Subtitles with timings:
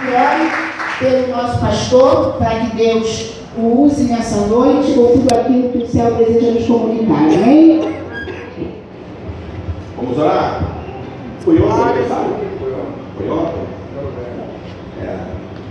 [0.00, 0.48] Ore
[1.00, 5.86] pelo nosso pastor, para que Deus o use nessa noite com tudo aquilo que o
[5.88, 7.16] céu deseja nos comunicar.
[7.16, 7.96] Amém?
[9.96, 10.62] Vamos orar?
[11.40, 12.36] Foi ontem aniversário?
[13.16, 13.62] Foi ontem?
[15.02, 15.16] É,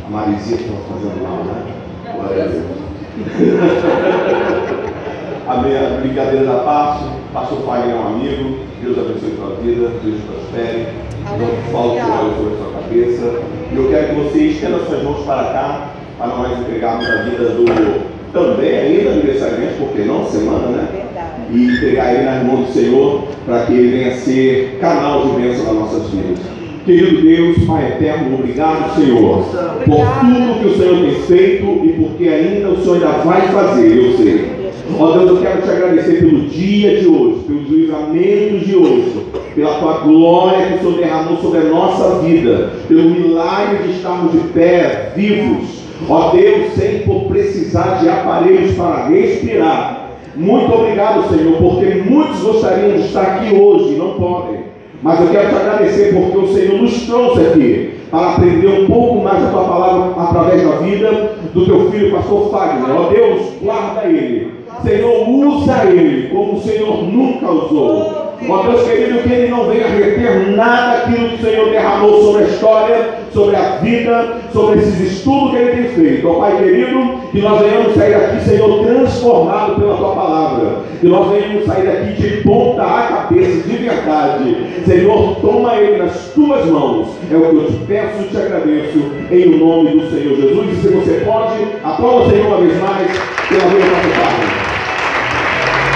[0.05, 1.63] a Marizinha estava fazendo mal, né?
[2.13, 2.65] Glória a Deus.
[5.47, 10.21] a minha brincadeira da parte, pastor Fagner é um amigo, Deus abençoe sua vida, Deus
[10.23, 10.87] prospere,
[11.23, 13.41] não falte óleo sobre a sua cabeça.
[13.71, 17.49] E eu quero que você estenda suas mãos para cá, para nós entregarmos a vida
[17.49, 20.87] do também ainda aniversariante, porque não semana, né?
[21.51, 25.65] E entregar ele nas mãos do Senhor, para que ele venha ser canal de bênção
[25.65, 26.39] nas nossas vidas.
[26.85, 32.29] Querido Deus, Pai eterno, obrigado, Senhor, por tudo que o Senhor tem feito e porque
[32.29, 34.57] ainda o Senhor ainda vai fazer, eu sei.
[34.97, 39.13] Ó Deus, eu quero te agradecer pelo dia de hoje, pelos livramentos de hoje,
[39.57, 44.31] pela tua glória que o Senhor derramou sobre a nossa vida, pelo milagre de estarmos
[44.31, 45.81] de pé, vivos.
[46.07, 50.11] Ó Deus, sem precisar de aparelhos para respirar.
[50.35, 54.59] Muito obrigado, Senhor, porque muitos gostariam de estar aqui hoje não podem.
[55.01, 59.23] Mas eu quero te agradecer porque o Senhor nos trouxe aqui para aprender um pouco
[59.23, 62.95] mais da tua palavra através da vida do teu filho, pastor Fagner.
[62.95, 64.51] Ó Deus, guarda ele.
[64.83, 68.26] Senhor, usa ele como o Senhor nunca usou.
[68.49, 72.43] Ó Deus querido, que ele não venha reter nada daquilo que o Senhor derramou sobre
[72.43, 76.29] a história, sobre a vida, sobre esses estudos que ele tem feito.
[76.29, 80.87] Ó Pai querido, que nós venhamos sair daqui, Senhor, transformado pela tua palavra.
[80.99, 84.55] Que nós venhamos sair daqui de ponta a cabeça, de verdade.
[84.85, 87.09] Senhor, toma ele nas tuas mãos.
[87.31, 90.67] É o que eu te peço e te agradeço, em o nome do Senhor Jesus.
[90.71, 93.11] E se você pode, aplauda o Senhor uma vez mais
[93.49, 94.09] pela vida do nosso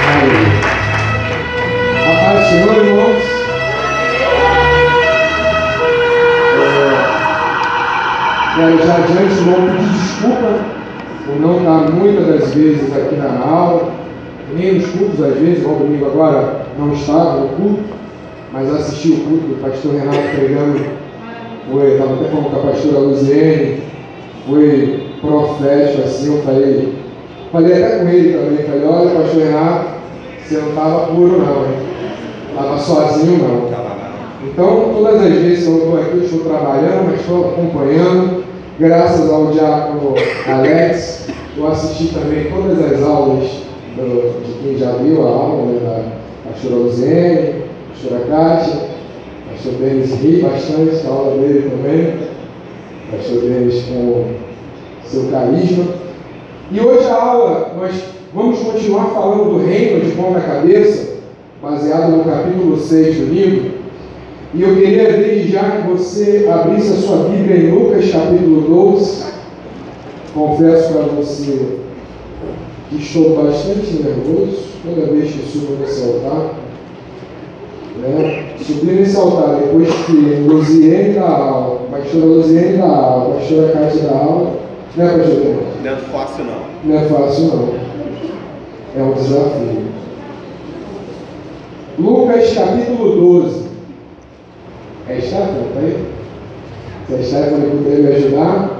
[0.03, 0.50] Pai.
[2.11, 3.23] A paz do Senhor, irmãos.
[6.57, 6.95] É,
[8.57, 10.49] quero já adiante não pedir desculpa
[11.25, 13.93] por não estar muitas das vezes aqui na aula,
[14.53, 17.83] nem nos cultos às vezes, igual domingo agora não estava no culto,
[18.51, 20.85] mas assisti o culto do pastor Renato pregando,
[21.71, 23.83] foi, estava até falando com a pastora Luziene,
[24.49, 26.93] foi profético assim, eu falei,
[27.53, 29.85] falei até com ele também, falei, olha pastor Renato,
[30.43, 31.91] você não estava puro não, hein?
[32.51, 33.71] Estava sozinho não.
[34.43, 38.43] Então, todas as vezes eu estou aqui, eu estou trabalhando, mas estou acompanhando.
[38.79, 40.15] Graças ao diácono
[40.47, 43.47] Alex, eu assisti também todas as aulas
[43.95, 48.73] do, de quem já viu a aula, né, da pastora Luziene, pastora Kátia,
[49.51, 52.13] pastor Denis ri bastante, a aula dele também,
[53.11, 54.25] pastor Denis com
[55.05, 55.85] seu carisma.
[56.71, 57.93] E hoje a aula, nós
[58.33, 61.10] vamos continuar falando do reino de ponta cabeça,
[61.61, 63.71] baseado no capítulo 6 do livro.
[64.53, 69.31] E eu queria desde já que você abrisse a sua Bíblia em Lucas capítulo 12.
[70.33, 71.77] Confesso para você
[72.89, 76.55] que estou bastante nervoso toda vez que subo nesse altar.
[78.01, 78.55] Né?
[78.59, 84.17] Subir nesse altar depois que Luziene dá aula, pastora Luziene dá aula, pastora Cátia dá
[84.17, 84.53] aula.
[84.97, 86.61] Não é, pastor Não é fácil não.
[86.83, 87.73] Não é fácil não.
[88.97, 89.90] É um desafio.
[91.99, 93.65] Lucas capítulo 12.
[95.09, 96.05] É Stephanie, tá aí?
[97.07, 98.79] Se a Stephanie puder me ajudar,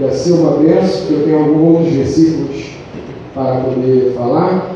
[0.00, 2.64] ia ser uma benção, porque eu tenho alguns outros versículos
[3.34, 4.74] para poder falar.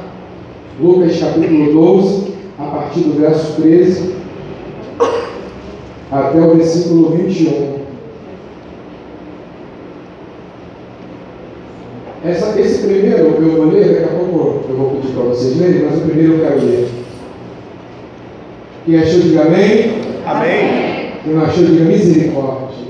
[0.81, 4.19] Lucas capítulo 12, a partir do verso 13
[6.11, 7.79] até o versículo 21.
[12.25, 15.85] Essa, esse primeiro eu vou ler, daqui a pouco eu vou pedir para vocês lerem,
[15.85, 16.89] mas o primeiro eu quero ler.
[18.89, 20.01] Quem achou, diga amém.
[20.25, 21.13] Amém.
[21.23, 22.89] Quem não achou, diga misericórdia.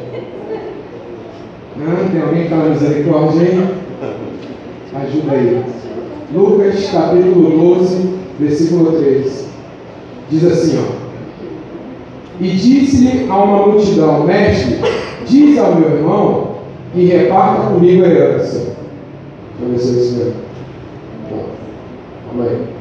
[1.77, 3.69] Não, tem alguém que fala misericórdia, hein?
[4.95, 5.65] Ajuda aí.
[6.33, 9.49] Lucas capítulo 12, versículo 3.
[10.31, 10.99] Diz assim, ó.
[12.41, 14.79] E disse-lhe a uma multidão, mestre,
[15.27, 16.59] diz ao meu irmão
[16.95, 18.77] que reparta comigo a herança.
[19.59, 20.35] Deixa eu ver se é isso mesmo.
[22.29, 22.78] Calma aí.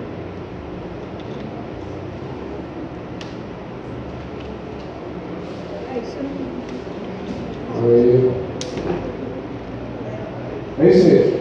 [10.80, 11.38] É isso mesmo.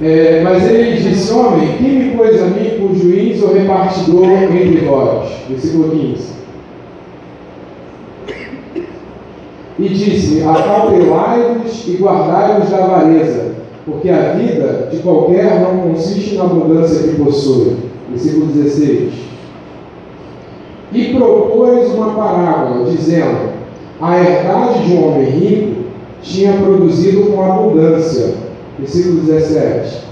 [0.00, 4.86] É, mas ele disse, homem, quem me pôs a mim por juiz ou repartidor entre
[4.86, 5.28] vós?
[5.48, 6.38] Versículo 15.
[9.80, 13.54] E disse, acautelai-vos e guardai-vos da avareza,
[13.84, 17.76] porque a vida de qualquer não consiste na abundância que possui.
[18.10, 19.12] Versículo 16.
[20.92, 23.57] E propôs uma parábola, dizendo,
[24.00, 25.82] a herdade de um homem rico
[26.22, 28.34] tinha produzido com abundância.
[28.78, 30.02] Versículo 17.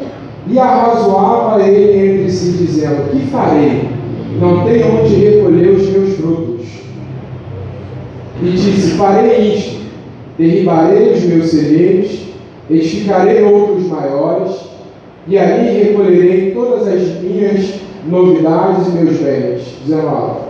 [0.48, 3.88] E arrazoava ele entre si, dizendo: Que farei?
[4.40, 6.66] Não tenho onde recolher os meus frutos.
[8.42, 9.80] E disse: Farei isto:
[10.38, 12.20] derribarei os meus celeiros,
[12.70, 14.52] edificarei outros maiores,
[15.26, 17.74] e ali recolherei todas as minhas
[18.06, 19.62] novidades e meus bens.
[19.86, 20.40] 19.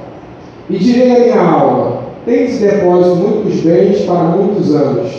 [0.69, 1.96] E direi à minha alma:
[2.27, 5.13] Tens depósito muitos bens para muitos anos.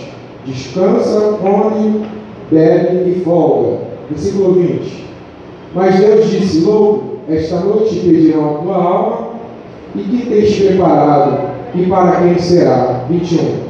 [0.45, 2.06] Descansa, come,
[2.51, 3.77] bebe e folga.
[4.09, 5.06] Versículo 20.
[5.74, 9.27] Mas Deus disse: Louco, esta noite pedirão a tua alma,
[9.95, 13.06] e que tens preparado, e para quem será?
[13.09, 13.68] 21.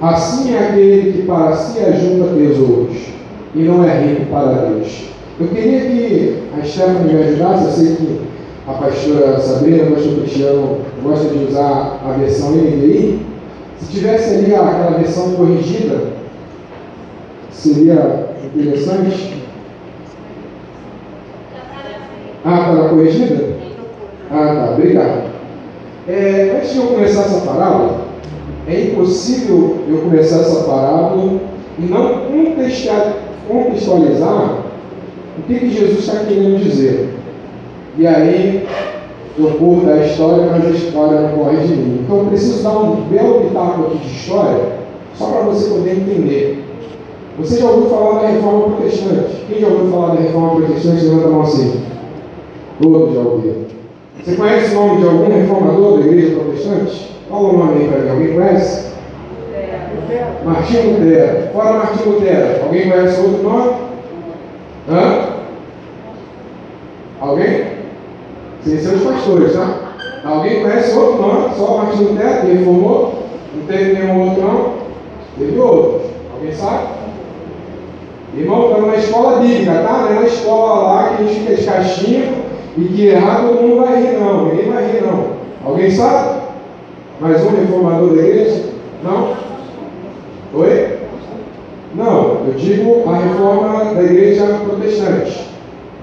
[0.00, 2.96] Assim é aquele que para si ajunta tesouros,
[3.54, 5.04] e não é rico para Deus.
[5.38, 8.20] Eu queria que a Stephanie me ajudasse, eu sei que
[8.66, 13.24] a pastora Sabrina, o pastor Cristiano gosta de usar a versão NVI.
[13.78, 16.14] Se tivesse ali aquela versão corrigida,
[17.52, 19.42] seria interessante.
[22.44, 23.56] Ah, está corrigida?
[24.30, 25.30] Ah, tá, obrigado.
[26.08, 28.06] É, antes de eu começar essa parábola,
[28.68, 31.40] é impossível eu começar essa parábola
[31.78, 32.22] e não
[33.48, 34.58] contextualizar
[35.38, 37.14] o que, que Jesus está querendo dizer.
[37.98, 38.66] E aí
[39.38, 42.00] eu corro da história, mas a história não corre de mim.
[42.04, 44.64] Então eu preciso dar um belo pitaco aqui de história,
[45.14, 46.64] só para você poder entender.
[47.38, 49.44] Você já ouviu falar da reforma protestante?
[49.46, 51.04] Quem já ouviu falar da reforma protestante?
[51.04, 51.82] Levanta a mão assim.
[52.80, 53.66] Todos já ouviram.
[54.24, 57.16] Você conhece o nome de algum reformador da igreja protestante?
[57.28, 58.10] Fala o nome aí para mim.
[58.10, 58.86] Alguém conhece?
[60.44, 61.52] Martinho Lutero.
[61.52, 62.62] Fora Martinho Lutero.
[62.64, 63.72] Alguém conhece outro nome?
[64.88, 65.28] Hã?
[67.20, 67.55] Alguém?
[68.66, 69.78] Sem ser os pastores, tá?
[70.24, 71.54] Alguém conhece outro nome?
[71.56, 73.22] Só Martinho Lutero, que reformou?
[73.54, 74.72] Não teve nenhum outro não?
[75.38, 76.02] Teve outros.
[76.34, 76.88] Alguém sabe?
[78.36, 79.98] Irmão, estamos na escola bíblica, tá?
[79.98, 82.32] Não é na escola lá que a gente fica de caixinha
[82.76, 84.46] e que errar todo mundo vai rir, não.
[84.46, 85.26] Ninguém vai rir, não.
[85.64, 86.40] Alguém sabe?
[87.20, 88.64] Mais um reformador da igreja?
[89.04, 89.36] Não?
[90.54, 90.98] Oi?
[91.94, 95.45] Não, eu digo a reforma da igreja protestante.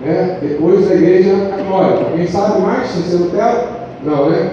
[0.04, 0.38] Né?
[0.42, 2.10] Depois da igreja católica.
[2.10, 3.68] Alguém sabe mais ser Lutero?
[4.04, 4.52] Não, né?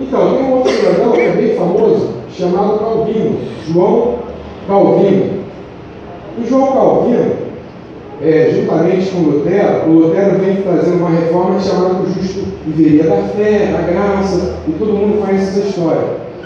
[0.00, 3.38] Então, tem um outro cidadão que é bem famoso, chamado Calvino,
[3.68, 4.14] João
[4.66, 5.42] Calvino.
[6.38, 7.32] O João Calvino,
[8.22, 13.16] é, juntamente com Lutero, o Lutero vem fazendo uma reforma chamada O Justo Viveria da
[13.16, 16.02] Fé, da Graça, e todo mundo conhece essa história.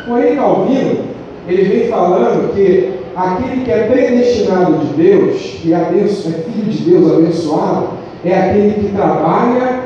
[0.07, 0.99] Porém, Calvino,
[1.47, 6.91] ele vem falando que aquele que é predestinado de Deus, que é, é filho de
[6.91, 7.89] Deus abençoado,
[8.31, 9.81] é aquele que trabalha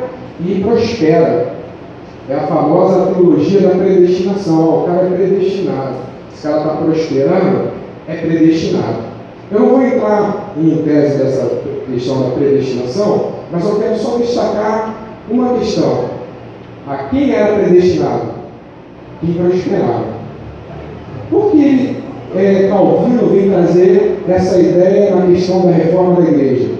[0.45, 1.55] e prospera.
[2.29, 4.83] É a famosa teologia da predestinação.
[4.83, 5.95] O cara é predestinado.
[6.33, 7.71] Se o cara está prosperando,
[8.09, 9.11] é predestinado.
[9.51, 11.61] Eu não vou entrar em tese dessa
[11.91, 14.95] questão da predestinação, mas eu quero só destacar
[15.29, 16.05] uma questão.
[16.87, 18.31] A quem era predestinado?
[19.21, 20.05] Quem prosperava.
[21.31, 21.97] Por que
[22.37, 26.80] é, Calvino vem trazer essa ideia na questão da reforma da igreja?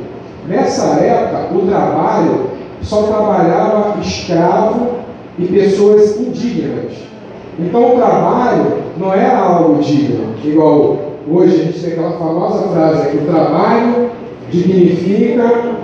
[0.51, 2.51] Nessa época, o trabalho
[2.83, 4.89] só trabalhava escravo
[5.39, 6.93] e pessoas indignas.
[7.57, 10.97] Então o trabalho não era algo digno, igual
[11.31, 14.11] hoje a gente tem aquela famosa frase que o trabalho
[14.51, 15.77] dignifica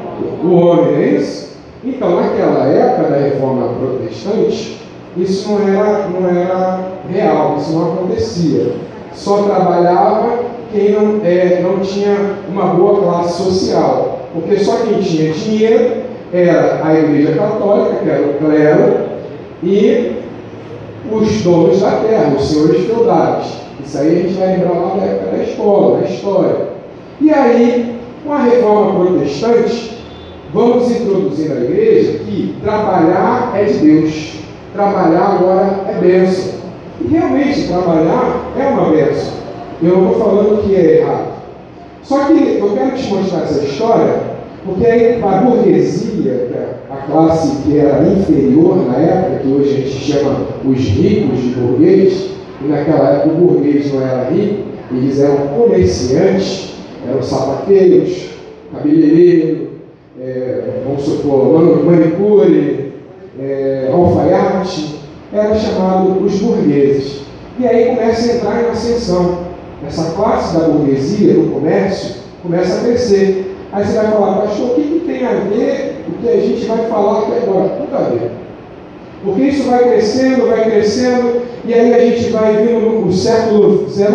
[0.42, 1.56] o homem, não é isso?
[1.84, 4.80] Então, naquela época da reforma protestante,
[5.16, 8.72] isso não era, não era real, isso não acontecia.
[9.14, 10.40] Só trabalhava
[10.72, 12.16] quem não, é, não tinha
[12.48, 14.15] uma boa classe social.
[14.32, 16.02] Porque só quem tinha dinheiro
[16.32, 18.96] era a Igreja Católica, que era o clero,
[19.62, 20.16] e
[21.10, 23.46] os donos da terra, os senhores feudais.
[23.84, 26.56] Isso aí a gente vai lembrar lá da época da escola, da história.
[27.20, 29.98] E aí, com a reforma protestante,
[30.52, 34.32] vamos introduzir na igreja que trabalhar é de Deus.
[34.72, 36.60] Trabalhar agora é bênção.
[37.00, 39.34] E realmente trabalhar é uma bênção.
[39.82, 41.35] Eu não estou falando que é errado.
[42.06, 44.20] Só que eu quero te mostrar essa história,
[44.64, 46.50] porque a burguesia,
[46.88, 51.48] a classe que era inferior na época, que hoje a gente chama os ricos de
[51.50, 52.30] burguês,
[52.62, 56.74] e naquela época o burguês não era rico, eles eram comerciantes,
[57.08, 58.28] eram sapateiros,
[58.72, 59.70] cabeleireiro,
[60.20, 62.92] é, vamos supor, manicure,
[63.40, 65.00] é, alfaiate,
[65.32, 67.22] era chamado os burgueses.
[67.58, 69.45] E aí começa a entrar em ascensão.
[69.84, 73.56] Essa classe da burguesia, no comércio, começa a crescer.
[73.72, 76.64] Aí você vai falar, pastor, o que, que tem a ver o que a gente
[76.66, 77.68] vai falar aqui agora?
[77.68, 78.30] Tudo a ver.
[79.24, 84.10] Porque isso vai crescendo, vai crescendo, e aí a gente vai vindo no século XIX,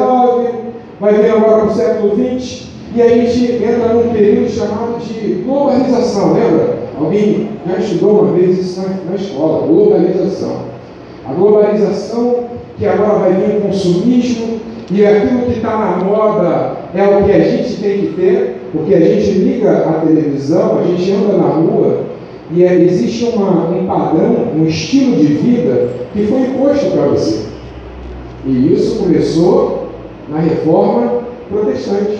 [0.99, 5.43] vai vir agora para o século XX, e a gente entra num período chamado de
[5.43, 6.77] globalização, lembra?
[6.99, 10.71] Alguém já estudou uma vez isso na escola, globalização.
[11.27, 12.45] A globalização
[12.77, 14.59] que agora vai vir o consumismo,
[14.93, 18.93] e aquilo que está na moda é o que a gente tem que ter, porque
[18.93, 21.99] a gente liga a televisão, a gente anda na rua,
[22.53, 27.45] e é, existe uma, um padrão, um estilo de vida que foi imposto para você.
[28.45, 29.87] E isso começou
[30.27, 32.19] na reforma protestante.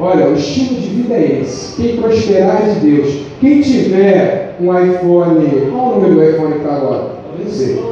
[0.00, 1.76] Olha, o estilo de vida é esse.
[1.76, 3.26] Quem prosperar é de Deus.
[3.40, 5.70] Quem tiver um iPhone.
[5.70, 7.04] Qual o número do iPhone que está agora?
[7.38, 7.82] Nem sei.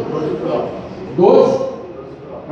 [1.19, 1.70] 12?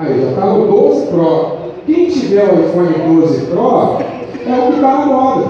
[0.00, 1.58] Aí, já está no 12 Pro.
[1.84, 3.98] Quem tiver o iPhone 12 Pro
[4.46, 5.46] é o que está na moda.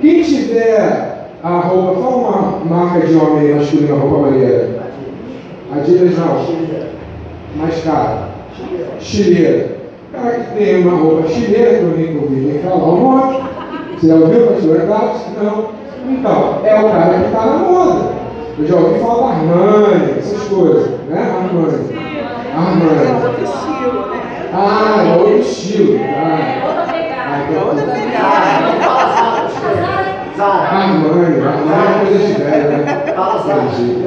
[0.00, 4.82] Quem tiver a roupa, qual uma marca de homem masculino, roupa maneira?
[5.76, 6.42] Adidas não.
[7.56, 8.28] Mais cara.
[8.98, 9.76] Chileira.
[10.10, 13.44] Cara que tem uma roupa chileira, que eu nem ouvi nem falar o nome.
[13.94, 14.76] Você já ouviu, pastor?
[14.76, 15.44] É?
[15.44, 15.68] Não.
[16.08, 18.14] Então, é o cara que está na moda.
[18.58, 21.20] Eu já ouvi falar da Armani, essas coisas, né?
[21.20, 22.03] Armani.
[22.56, 22.84] Armani.
[22.94, 24.20] É outro estilo, né?
[24.52, 26.00] Ah, é outro estilo.
[26.04, 27.22] Ah, Outra pegada.
[27.26, 28.04] ah, então- Outra pegada.
[30.38, 33.04] Armani, Armani é coisa de velho, né?
[33.08, 34.06] Entendi.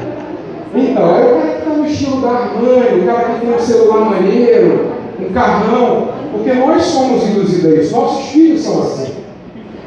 [0.75, 3.59] Então, aí o cara que está no estilo da Armani, o cara que tem um
[3.59, 9.13] celular maneiro, um carrão, porque nós somos induzidos a isso, nossos filhos são assim.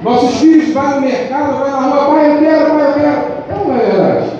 [0.03, 3.23] Nossos filhos vão no mercado, vai na rua, pai, eu quero, pai, eu quero.
[3.51, 4.31] É uma verdade.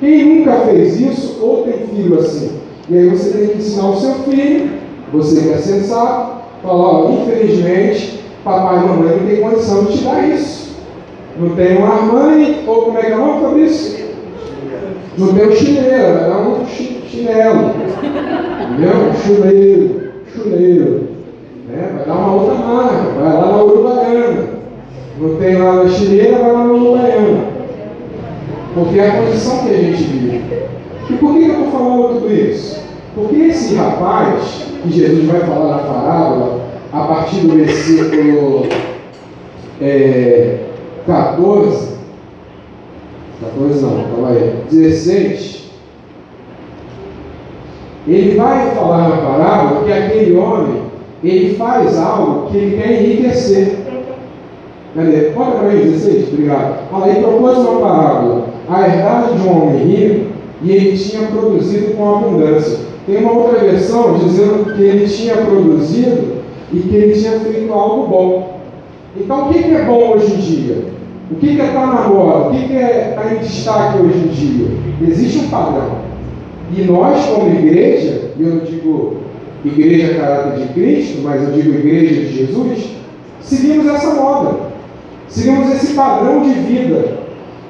[0.00, 2.61] Quem nunca fez isso ou tem filho assim?
[2.88, 4.70] E aí você tem que ensinar o seu filho,
[5.12, 10.28] você que é sensato, falar, infelizmente, papai e mamãe não tem condição de te dar
[10.28, 10.76] isso.
[11.38, 14.02] Não tem um Armani, ou como é que é o nome, Fabrício?
[15.16, 17.70] Não tem um chinelo, dar um chi- chinelo.
[18.70, 19.10] Entendeu?
[19.10, 21.08] Um chuleiro, chuleiro.
[21.68, 21.90] Né?
[21.96, 24.44] Vai dar uma outra marca, vai lá na Uruguaiana.
[25.20, 27.44] Não tem lá na chileira, vai lá na Uruguaiana.
[28.74, 30.42] Porque é a condição que a gente vive.
[31.12, 32.80] E por que eu estou falando tudo isso?
[33.14, 38.66] Porque esse rapaz, que Jesus vai falar na parábola, a partir do versículo
[39.80, 40.58] é,
[41.06, 41.96] 14,
[43.42, 45.70] 14 não, calma aí, 16,
[48.08, 50.82] ele vai falar na parábola que aquele homem,
[51.22, 53.76] ele faz algo que ele quer enriquecer.
[54.94, 55.30] Cadê?
[55.30, 56.88] Bota para mim, 16, obrigado.
[56.90, 58.46] Fala aí, propôs uma parábola.
[58.68, 60.31] A herdade de um homem rico
[60.62, 62.78] e ele tinha produzido com abundância.
[63.06, 66.42] Tem uma outra versão dizendo que ele tinha produzido
[66.72, 68.60] e que ele tinha feito algo bom.
[69.16, 70.84] Então, o que é bom hoje em dia?
[71.30, 72.48] O que estar na moda?
[72.48, 74.68] O que que é em destaque hoje em dia?
[75.08, 75.98] Existe um padrão.
[76.76, 79.16] E nós, como igreja, e eu não digo
[79.64, 82.90] igreja caráter de Cristo, mas eu digo igreja de Jesus,
[83.40, 84.72] seguimos essa moda.
[85.28, 87.18] Seguimos esse padrão de vida.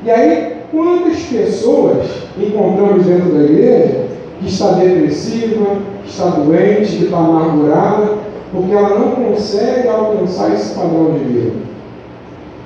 [0.05, 2.07] E aí, quantas pessoas
[2.39, 4.07] encontramos dentro da igreja
[4.41, 5.67] que está depressiva,
[6.03, 8.09] que está doente, que está amargurada,
[8.53, 11.53] porque ela não consegue alcançar esse padrão de vida.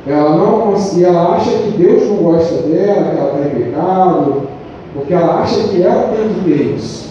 [0.06, 4.42] Ela não consegue, ela acha que Deus não gosta dela, que ela está em pecado,
[4.94, 7.06] porque ela acha que ela tem que ter isso.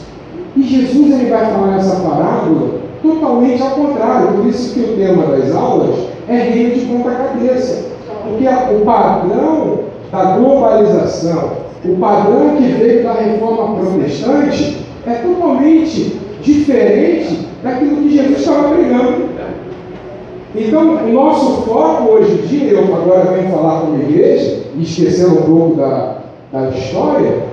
[0.56, 4.30] E Jesus ele vai falar nessa parábola totalmente ao contrário.
[4.30, 5.96] Por isso que o tema das aulas
[6.30, 7.86] é reino de ponta cabeça.
[8.28, 9.80] Porque a- o padrão
[10.16, 11.52] da globalização,
[11.84, 19.26] o padrão que veio da reforma protestante é totalmente diferente daquilo que Jesus estava pregando.
[20.56, 25.44] Então, o nosso foco hoje em dia, eu agora venho falar como igreja, esquecendo um
[25.44, 26.20] pouco da,
[26.52, 27.44] da história,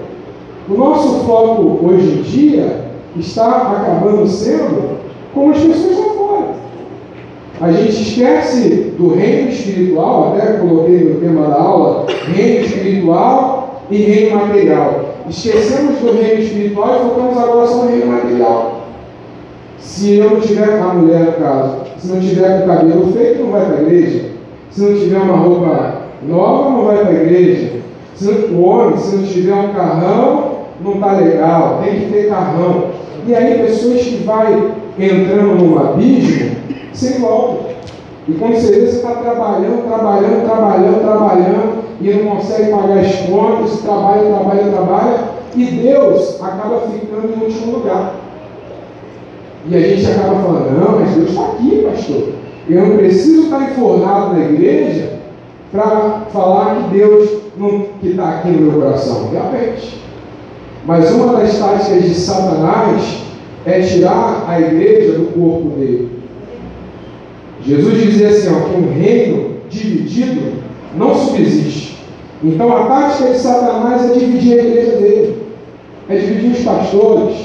[0.70, 2.84] o nosso foco hoje em dia
[3.16, 4.98] está acabando sendo
[5.34, 6.11] como as pessoas.
[7.60, 13.96] A gente esquece do reino espiritual, até coloquei no tema da aula, reino espiritual e
[13.96, 15.04] reino material.
[15.28, 18.82] Esquecemos do reino espiritual e focamos agora só no reino material.
[19.78, 23.42] Se eu não tiver, a mulher no caso, se não tiver com o cabelo feito,
[23.42, 24.24] não vai para a igreja.
[24.70, 25.94] Se não tiver uma roupa
[26.26, 27.70] nova, não vai para a igreja.
[28.14, 32.28] Se não, o homem, se não tiver um carrão, não está legal, tem que ter
[32.28, 32.86] carrão.
[33.26, 36.61] E aí pessoas que vai entrando num abismo
[36.92, 37.70] sem volta.
[38.28, 43.80] E você vê, você está trabalhando, trabalhando, trabalhando, trabalhando, e não consegue pagar as contas,
[43.80, 45.18] trabalha, trabalha, trabalha,
[45.56, 48.14] e Deus acaba ficando em último lugar.
[49.66, 52.28] E a gente acaba falando, não, mas Deus está aqui, pastor.
[52.68, 55.18] Eu não preciso estar enfornado na igreja
[55.72, 57.42] para falar que Deus
[58.00, 59.30] que está aqui no meu coração.
[59.30, 60.00] Realmente.
[60.84, 63.22] Mas uma das táticas de Satanás
[63.64, 66.21] é tirar a igreja do corpo dele.
[67.64, 70.52] Jesus dizia assim, ó, que um reino dividido
[70.96, 71.98] não subsiste.
[72.42, 75.42] Então a tática de Satanás é dividir a igreja dele,
[76.08, 77.36] é dividir os pastores,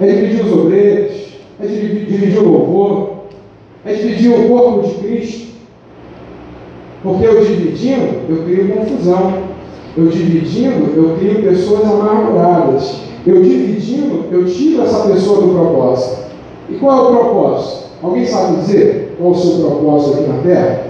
[0.00, 1.12] é dividir os obreiros,
[1.60, 3.10] é dividir, o louvor,
[3.84, 5.52] é dividir o corpo de Cristo.
[7.02, 9.52] Porque eu dividindo, eu crio confusão.
[9.96, 13.00] Eu dividindo, eu crio pessoas amarguradas.
[13.26, 16.22] Eu dividindo, eu tiro essa pessoa do propósito.
[16.70, 17.81] E qual é o propósito?
[18.02, 20.80] Alguém sabe dizer qual o seu propósito aqui na Terra?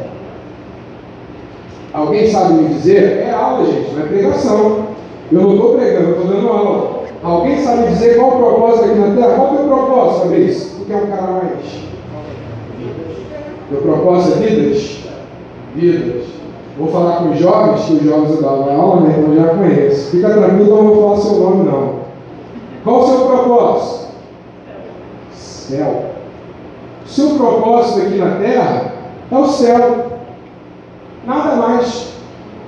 [1.92, 3.24] Alguém sabe me dizer?
[3.26, 4.86] É aula, gente, não é pregação.
[5.30, 7.02] Eu não estou pregando, estou dando aula.
[7.22, 9.36] Alguém sabe dizer qual o propósito aqui na Terra?
[9.36, 10.70] Qual é o teu propósito, Fabrício?
[10.86, 11.82] Tu é um cara mais.
[13.68, 14.98] Teu propósito é vidas?
[15.74, 16.24] Vidas.
[16.78, 19.14] Vou falar com os jovens, que os jovens eu dava aula, né?
[19.18, 20.10] Então já conheço.
[20.10, 21.92] Fica tranquilo, não vou falar seu nome, não.
[22.82, 24.08] Qual o seu propósito?
[25.34, 26.11] Céu.
[27.06, 28.92] Seu propósito aqui na terra
[29.30, 30.12] é o céu.
[31.26, 32.12] Nada mais.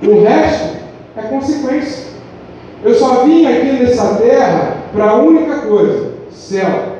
[0.03, 0.77] O resto
[1.17, 2.05] é consequência.
[2.83, 6.95] Eu só vim aqui nessa terra para a única coisa: céu.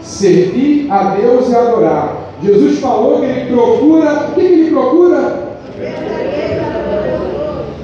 [0.00, 2.16] Servir a Deus e adorar.
[2.42, 4.28] Jesus falou que ele procura.
[4.28, 5.48] O que ele procura?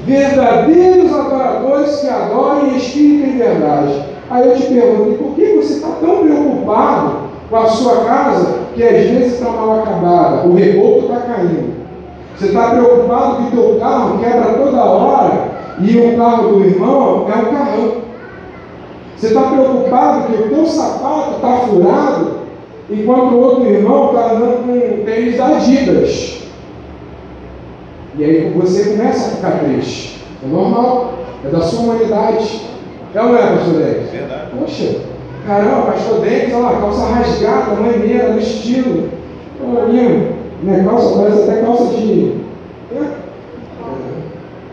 [0.07, 4.05] Verdadeiros adoradores que adorem em espírito e verdade.
[4.31, 7.17] Aí eu te pergunto, por que você está tão preocupado
[7.51, 11.75] com a sua casa que às vezes está mal acabada, o reboco está caindo?
[12.37, 15.49] Você está preocupado que o teu carro quebra toda hora
[15.81, 17.93] e o carro do irmão é um carrão.
[19.17, 22.39] Você está preocupado que o teu sapato está furado
[22.91, 26.43] enquanto o outro irmão está andando com tênis Adidas.
[28.17, 30.25] E aí você começa a ficar triste.
[30.45, 31.15] É normal,
[31.45, 32.63] é da sua humanidade.
[33.15, 33.75] É ou não é, pastor?
[33.75, 34.51] Verdade.
[34.59, 34.97] Poxa,
[35.47, 39.09] caramba, pastor Denis, olha lá, calça rasgada, maneira, no estilo.
[39.63, 40.33] Ô, minha,
[40.63, 42.35] minha calça parece até calça de.
[42.93, 43.25] É?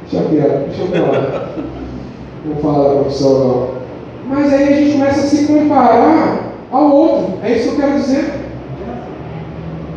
[0.09, 1.49] Deixa quieto, deixa eu falar.
[2.45, 3.67] Não fala da profissão não.
[4.27, 7.33] Mas aí a gente começa a se comparar ao outro.
[7.43, 8.33] É isso que eu quero dizer.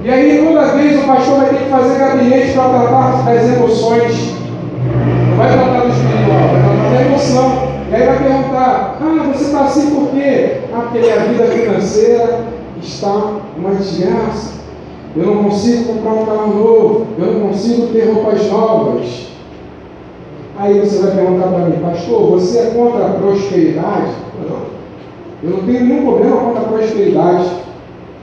[0.04, 4.34] E aí toda vez o pastor vai ter que fazer gabinete para tratar das emoções.
[5.30, 7.63] Não vai tratar do espiritual, vai tratar da emoção.
[7.94, 10.62] E aí vai perguntar, ah, você está assim por quê?
[10.74, 12.40] Ah, porque minha vida financeira
[12.82, 14.54] está uma desgraça.
[15.16, 19.28] Eu não consigo comprar um carro novo, eu não consigo ter roupas novas.
[20.58, 24.10] Aí você vai perguntar para mim, pastor, você é contra a prosperidade?
[25.40, 27.48] Eu não tenho nenhum problema contra a prosperidade.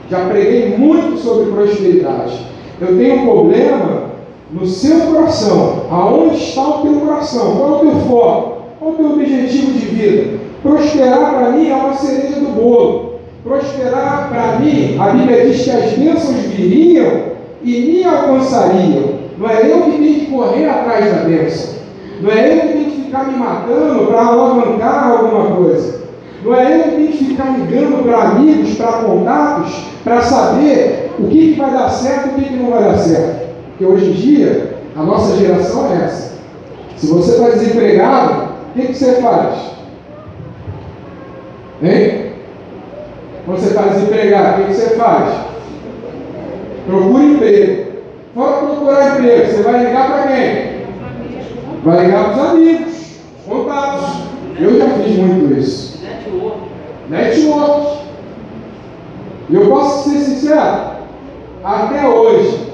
[0.10, 2.46] Já preguei muito sobre prosperidade.
[2.82, 4.04] Eu tenho um problema
[4.52, 5.84] no seu coração.
[5.90, 7.56] Aonde está o teu coração?
[7.56, 8.61] Qual é o teu foco?
[9.00, 10.40] O objetivo de vida?
[10.62, 13.16] Prosperar para mim é uma cereja do bolo.
[13.44, 17.32] Prosperar para mim, a Bíblia diz que as bênçãos viriam
[17.64, 19.22] e me alcançariam.
[19.38, 21.76] Não é eu que tenho que correr atrás da bênção.
[22.22, 26.02] Não é eu que tenho que ficar me matando para alavancar alguma coisa.
[26.44, 31.28] Não é eu que tenho que ficar ligando para amigos, para contatos, para saber o
[31.28, 33.48] que, que vai dar certo e o que, que não vai dar certo.
[33.70, 36.32] Porque hoje em dia, a nossa geração é essa.
[36.98, 39.72] Se você está desempregado, o que, que você faz?
[41.84, 42.32] Hein?
[43.46, 45.34] Quando você está desempregado, o que, que você faz?
[46.86, 47.92] Procura emprego.
[48.34, 50.72] Fora procurar emprego, você vai ligar para quem?
[51.84, 54.10] Vai ligar para os amigos, contatos.
[54.58, 56.02] Eu já fiz muito isso.
[57.10, 58.02] Network.
[59.50, 60.92] E eu posso ser sincero,
[61.62, 62.72] até hoje,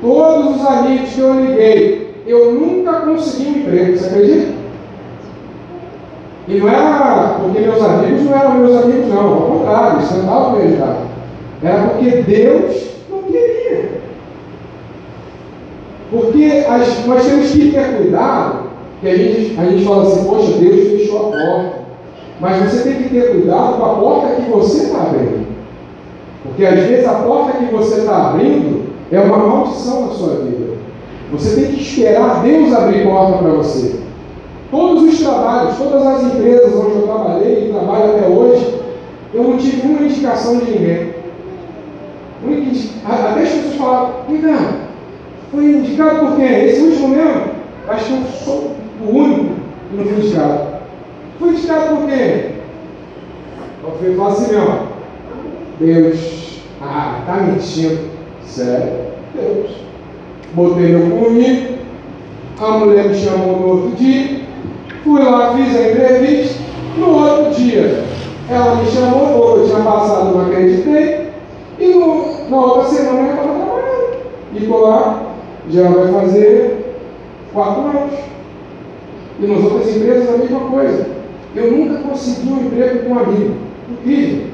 [0.00, 4.61] todos os amigos que eu liguei, eu nunca consegui um emprego, você acredita?
[6.48, 10.62] E não era porque meus amigos não eram meus amigos, não, ao contrário, eles me
[10.62, 11.06] ajudar.
[11.62, 13.90] Era porque Deus não queria.
[16.10, 20.52] Porque as, nós temos que ter cuidado, que a gente, a gente fala assim, poxa,
[20.58, 21.82] Deus fechou a porta.
[22.40, 25.46] Mas você tem que ter cuidado com a porta que você está abrindo.
[26.42, 30.72] Porque às vezes a porta que você está abrindo é uma maldição na sua vida.
[31.30, 34.01] Você tem que esperar Deus abrir porta para você.
[34.72, 38.80] Todos os trabalhos, todas as empresas onde eu trabalhei e trabalho até hoje,
[39.34, 41.14] eu não tive uma indicação de ninguém.
[43.04, 44.56] Até as pessoas falavam, então,
[45.50, 46.64] foi indicado por quem?
[46.64, 47.42] Esse último mesmo?
[47.86, 49.54] Acho que eu sou o único
[49.90, 50.60] que não fui indicado.
[51.38, 52.52] Foi indicado por quem?
[54.02, 54.78] Eu falo assim mesmo.
[55.80, 56.60] Deus.
[56.80, 58.08] Ah, tá mentindo.
[58.46, 58.92] Sério?
[59.34, 59.70] Deus.
[60.54, 61.78] Botei meu currículo.
[62.58, 64.42] A mulher me chamou no outro dia.
[65.04, 66.62] Fui lá, fiz a entrevista.
[66.96, 68.04] No outro dia,
[68.48, 71.30] ela me chamou, ou eu tinha passado, não acreditei,
[71.78, 73.82] e no, na outra semana ela estava trabalhando.
[74.54, 75.22] E lá,
[75.70, 76.96] já vai fazer
[77.52, 78.14] quatro anos.
[79.40, 81.06] E nas outras empresas a mesma coisa.
[81.54, 83.54] Eu nunca consegui um emprego com um amigo.
[83.90, 84.46] Incrível.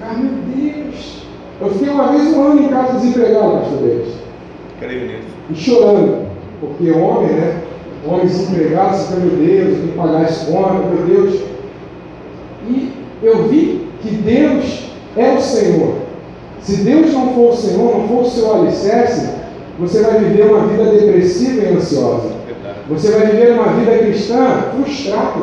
[0.00, 1.26] Ah, meu Deus.
[1.60, 4.08] Eu fiquei uma vez um ano em casa desempregado, pastor Deus.
[4.80, 5.28] Creio nisso.
[5.50, 6.26] E chorando.
[6.60, 7.62] Porque homem, né?
[8.04, 11.40] Você fala, meu Deus, eu tenho que pagar conta, meu Deus.
[12.68, 15.94] E eu vi que Deus é o Senhor.
[16.60, 19.30] Se Deus não for o Senhor, não for o seu alicerce,
[19.78, 22.30] você vai viver uma vida depressiva e ansiosa.
[22.88, 25.40] Você vai viver uma vida cristã frustrada.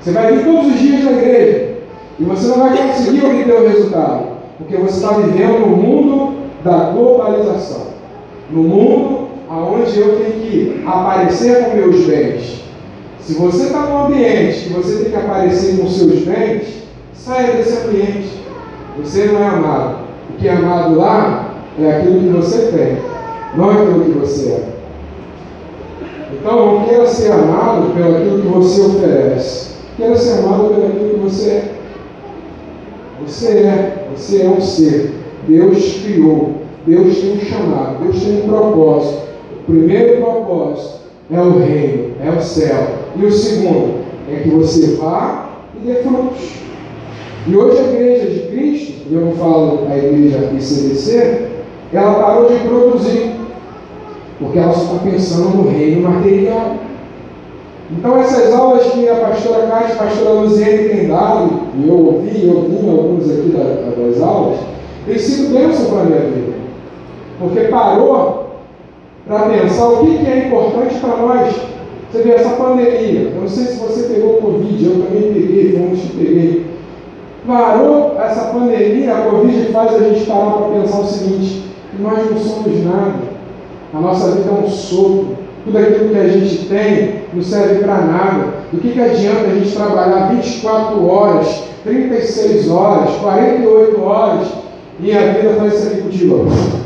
[0.00, 1.70] Você vai vir todos os dias na igreja
[2.18, 4.26] e você não vai conseguir obter o resultado,
[4.58, 7.86] porque você está vivendo no mundo da globalização,
[8.50, 12.60] no mundo aonde eu tenho que aparecer com meus bens.
[13.20, 17.84] Se você está num ambiente que você tem que aparecer com seus bens, saia desse
[17.84, 18.40] ambiente.
[19.02, 19.98] Você não é amado.
[20.30, 22.98] O que é amado lá é aquilo que você tem,
[23.56, 24.68] não é aquilo que você é.
[26.32, 29.70] Então, não queira ser amado pelo aquilo que você oferece.
[29.96, 31.72] Queira ser amado pelo aquilo que você é.
[33.26, 35.12] Você é, você é um ser.
[35.48, 36.52] Deus criou.
[36.86, 38.04] Deus tem um chamado.
[38.04, 39.29] Deus tem um propósito.
[39.70, 40.98] O primeiro propósito
[41.32, 42.88] é o reino, é o céu.
[43.14, 46.54] E o segundo é que você vá e dê frutos.
[47.46, 51.46] E hoje a igreja de Cristo, e eu falo a igreja ICDC,
[51.92, 53.36] ela parou de produzir.
[54.40, 56.74] Porque ela só está pensando no reino material.
[57.92, 61.94] Então essas aulas que a pastora Cátia e a pastora Luziane têm dado, e eu
[61.94, 64.58] ouvi, eu vi alguns aqui das aulas,
[65.06, 66.54] tem sido bênção para a minha vida.
[67.38, 68.49] Porque parou
[69.30, 71.54] para pensar o que, que é importante para nós.
[72.10, 76.00] Você vê essa pandemia, eu não sei se você pegou Covid, eu também peguei, fomos
[76.00, 76.66] que peguei.
[77.46, 81.66] Parou essa pandemia, a Covid faz a gente parar para pensar o seguinte,
[82.00, 83.20] nós não somos nada.
[83.94, 85.38] A nossa vida é um sopro.
[85.64, 88.54] Tudo aquilo que a gente tem não serve para nada.
[88.72, 94.48] Do que, que adianta a gente trabalhar 24 horas, 36 horas, 48 horas
[94.98, 96.79] e a vida faz isso aqui contigo?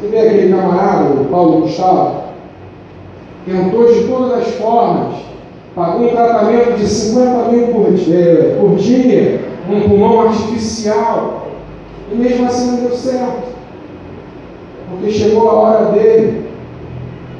[0.00, 2.22] Você vê aquele camarada, o Paulo Gustavo,
[3.44, 5.14] tentou de todas as formas,
[5.74, 11.48] pagou um tratamento de 50 mil por dia, por dia um pulmão artificial,
[12.10, 13.48] e mesmo assim não deu certo
[14.90, 16.48] porque chegou a hora dele.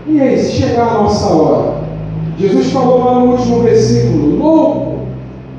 [0.07, 1.79] E aí, se chegar a nossa hora?
[2.39, 4.99] Jesus falou lá no último versículo, louco,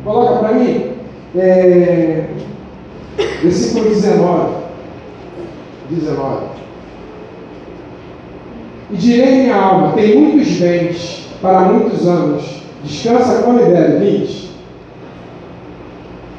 [0.03, 0.93] coloca para mim,
[1.35, 2.25] é,
[3.43, 4.53] versículo 19.
[5.89, 6.48] 19.
[8.91, 12.43] E direi minha alma, tem muitos bens para muitos anos,
[12.83, 14.49] descansa quando der 20.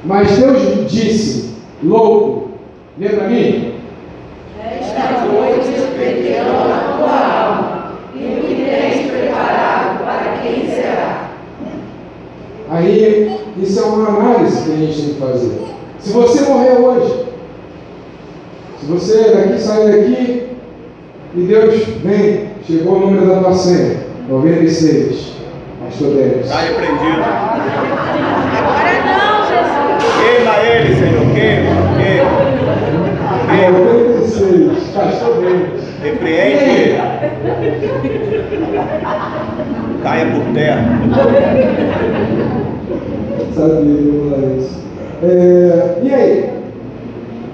[0.05, 2.51] Mas Deus disse, louco,
[2.99, 3.75] lê para mim,
[4.61, 11.31] Esta noite espreitando a tua alma, e o que tens preparado para quem será?
[12.69, 15.61] Aí, isso é uma análise que a gente tem que fazer.
[16.01, 17.27] Se você morrer hoje,
[18.81, 20.39] se você daqui sair daqui
[21.35, 25.33] e Deus vem, chegou o número da tua senha, 96,
[25.85, 26.45] Pastor Denis.
[26.45, 27.23] Está repreendido.
[28.59, 30.03] Agora não, Jesus.
[30.19, 31.27] Queima ele, Senhor.
[31.35, 32.31] Queima, queima.
[33.49, 33.79] Queima.
[33.79, 35.85] 96, Pastor Denis.
[36.03, 36.99] Repreende ele.
[40.03, 40.85] Caia por terra.
[43.55, 44.81] Sabia isso.
[45.23, 46.51] É, e aí?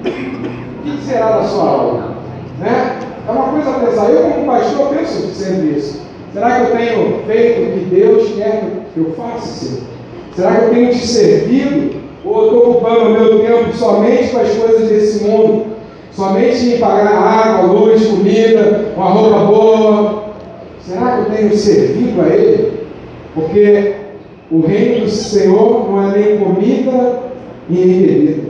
[0.04, 2.16] O que será da sua alma?
[2.60, 3.05] Né?
[3.26, 4.10] É uma coisa a pensar.
[4.10, 6.00] Eu, como pastor, penso sempre isso.
[6.32, 8.62] Será que eu tenho feito o que Deus quer
[8.94, 9.82] que eu faça, Senhor?
[10.34, 11.96] Será que eu tenho te servido?
[12.24, 15.66] Ou eu estou ocupando o meu tempo somente com as coisas desse mundo?
[16.12, 20.24] Somente em pagar água, luz, comida, uma roupa boa?
[20.80, 22.72] Será que eu tenho servido a Ele?
[23.34, 23.94] Porque
[24.50, 27.22] o reino do Senhor não é nem comida
[27.68, 28.42] e nem bebida.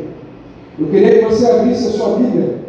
[0.79, 2.66] Eu queria que você abrisse a sua Bíblia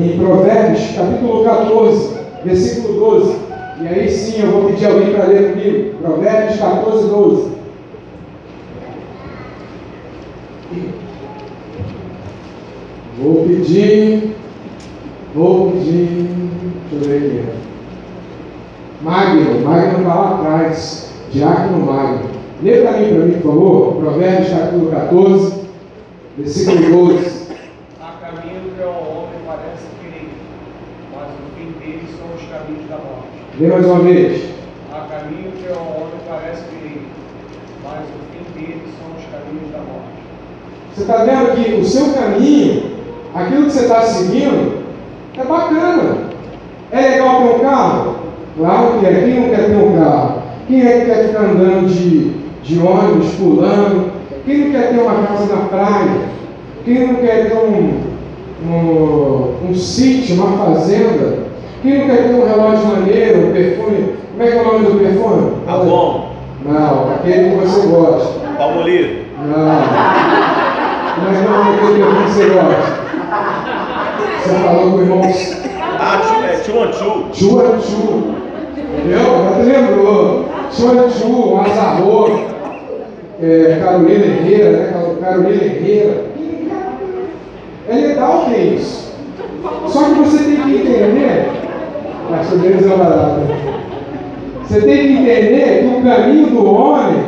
[0.00, 3.36] em Provérbios, capítulo 14, versículo 12.
[3.80, 5.98] E aí sim eu vou pedir alguém para ler comigo.
[5.98, 7.54] Provérbios 14, 12.
[13.18, 14.36] Vou pedir,
[15.34, 16.28] vou pedir,
[16.90, 17.64] deixa eu ver aqui.
[19.02, 21.12] Magno, Magno está lá atrás.
[21.30, 22.30] Diácono Magno.
[22.62, 23.96] Lê para mim, para mim, por favor.
[23.96, 25.60] Provérbios capítulo 14,
[26.38, 27.48] versículo 12.
[28.00, 30.28] Há caminho que ao homem parece querer,
[31.14, 31.28] mas
[31.84, 33.44] dele são os caminhos da morte.
[33.60, 34.42] Lê mais uma vez.
[34.92, 37.02] Há caminho que ao homem parece querer,
[37.82, 40.14] mas o fim deles são os caminhos da morte.
[40.94, 42.90] Você está vendo que o seu caminho,
[43.34, 44.84] aquilo que você está seguindo,
[45.36, 46.34] é bacana.
[46.90, 48.16] É legal ter um carro?
[48.56, 49.24] Claro que é.
[49.24, 50.42] Quem não quer ter um carro?
[50.68, 52.30] Quem é que quer ficar andando de,
[52.62, 54.12] de ônibus, pulando?
[54.46, 56.20] Quem não quer ter uma casa na praia?
[56.84, 58.00] Quem não quer ter um,
[58.64, 61.43] um, um sítio, uma fazenda?
[61.84, 64.14] Quem não quer ter um relógio maneiro, um perfume?
[64.32, 65.52] Como é que é o nome do perfume?
[65.68, 66.30] Avon,
[66.64, 68.40] Não, aquele que você gosta.
[68.56, 69.66] Palmolive, Não.
[71.22, 73.04] Mas não é aquele perfume que você gosta.
[74.42, 75.20] Você falou com o irmão
[76.00, 76.20] ah,
[76.50, 77.26] é Chuanchu.
[77.34, 78.34] Chuanchu.
[78.78, 79.36] Entendeu?
[79.36, 80.44] Agora lembrou.
[80.72, 82.40] Chuanchu, um Azarro,
[83.42, 84.90] é, Carolina Herrera, né?
[84.90, 86.24] Car- Carolina Herrera.
[87.90, 89.12] É legal ter isso.
[89.86, 91.63] Só que você tem que entender.
[92.60, 93.40] Deus é barato.
[94.62, 97.24] Você tem que entender que o caminho do homem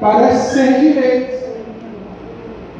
[0.00, 1.38] parece ser direito.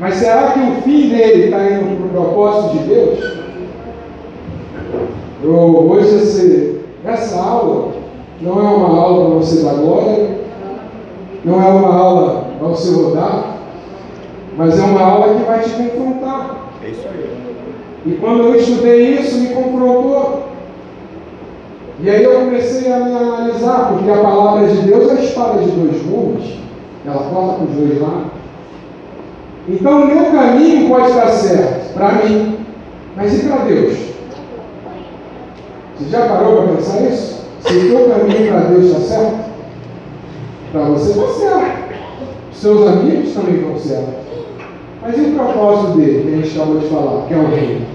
[0.01, 3.39] Mas será que o fim dele está indo para o propósito de Deus?
[5.43, 7.93] Eu, hoje, esse, essa aula
[8.41, 10.39] não é uma aula para você dar glória,
[11.45, 13.57] não é uma aula para você rodar,
[14.57, 16.71] mas é uma aula que vai te confrontar.
[16.85, 17.39] É isso aí.
[18.07, 20.48] E quando eu estudei isso, me confrontou.
[22.01, 25.63] E aí eu comecei a me analisar, porque a palavra de Deus é a espada
[25.63, 26.55] de dois gumes,
[27.05, 28.39] ela corta com os dois lados.
[29.69, 32.57] Então o meu caminho pode estar certo para mim,
[33.17, 33.99] mas e para Deus?
[35.99, 37.45] Você já parou para pensar isso?
[37.61, 39.51] Se o teu caminho para Deus está certo,
[40.71, 41.89] para você está certo.
[42.53, 44.15] Seus amigos também estão certos.
[45.03, 47.87] Mas e o propósito dele, que a gente acabou de falar, que é o reino?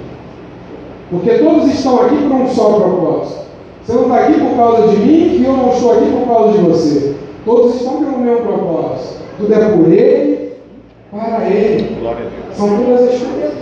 [1.09, 3.43] Porque todos estão aqui por um só propósito.
[3.85, 6.57] Você não está aqui por causa de mim e eu não estou aqui por causa
[6.57, 7.15] de você.
[7.43, 9.15] Todos estão pelo mesmo propósito.
[9.37, 10.53] Tudo é por ele,
[11.11, 11.97] para ele.
[11.99, 12.57] Glória a Deus.
[12.57, 13.53] São todas as coisas.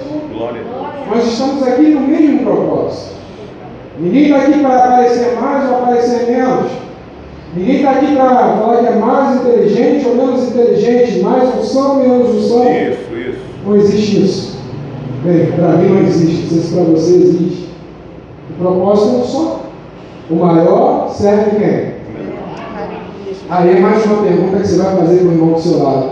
[1.10, 3.15] Nós estamos aqui no mesmo propósito.
[3.99, 6.71] Ninguém está aqui para aparecer mais ou aparecer menos.
[7.55, 12.29] Ninguém está aqui para falar que é mais inteligente ou menos inteligente, mais unção, menos
[12.29, 12.63] unção.
[12.63, 13.39] Isso, isso.
[13.65, 14.57] Não existe isso.
[15.23, 16.43] Bem, para mim não existe.
[16.43, 17.69] Não sei se para você existe.
[18.51, 19.61] O propósito é um só.
[20.32, 21.91] O maior serve quem?
[23.50, 26.10] Aí é mais uma pergunta que você vai fazer para o irmão do seu lado.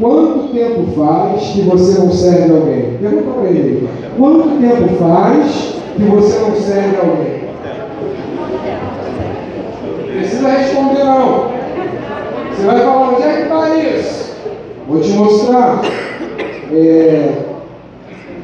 [0.00, 2.98] Quanto tempo faz que você não serve alguém?
[3.00, 3.88] Pergunta para ele.
[4.18, 7.40] Quanto tempo faz que você não serve alguém?
[10.18, 11.50] Precisa responder não.
[12.50, 14.36] Você vai falar, onde é que está isso?
[14.88, 15.80] Vou te mostrar.
[16.72, 17.34] É,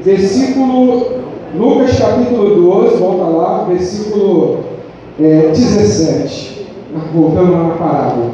[0.05, 1.05] versículo,
[1.53, 4.76] Lucas capítulo 12, volta lá, versículo
[5.21, 6.67] é, 17.
[7.13, 8.31] Voltando lá na parábola.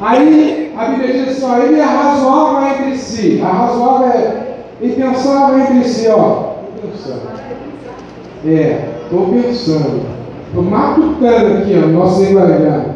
[0.00, 3.40] Aí a Bíblia diz assim, ele arrazoava entre si.
[3.42, 6.54] Arrazoava é, e pensava entre si, ó.
[6.80, 7.20] Tô pensando.
[8.46, 10.00] É, estou pensando.
[10.48, 12.86] Estou matutando aqui, ó, nosso linguajar.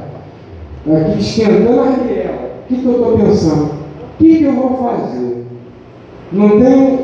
[0.86, 2.54] Aqui esquentando a riela.
[2.64, 3.64] O que, que eu estou pensando?
[3.64, 5.46] O que, que eu vou fazer?
[6.32, 6.98] Não tenho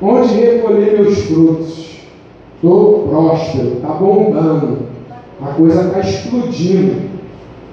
[0.00, 1.83] onde recolher meus frutos.
[2.56, 4.78] Estou próspero, está bombando.
[5.42, 7.10] A coisa está explodindo.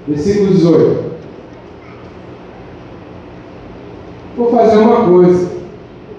[0.06, 1.12] Versículo 18.
[4.36, 5.50] Vou fazer uma coisa.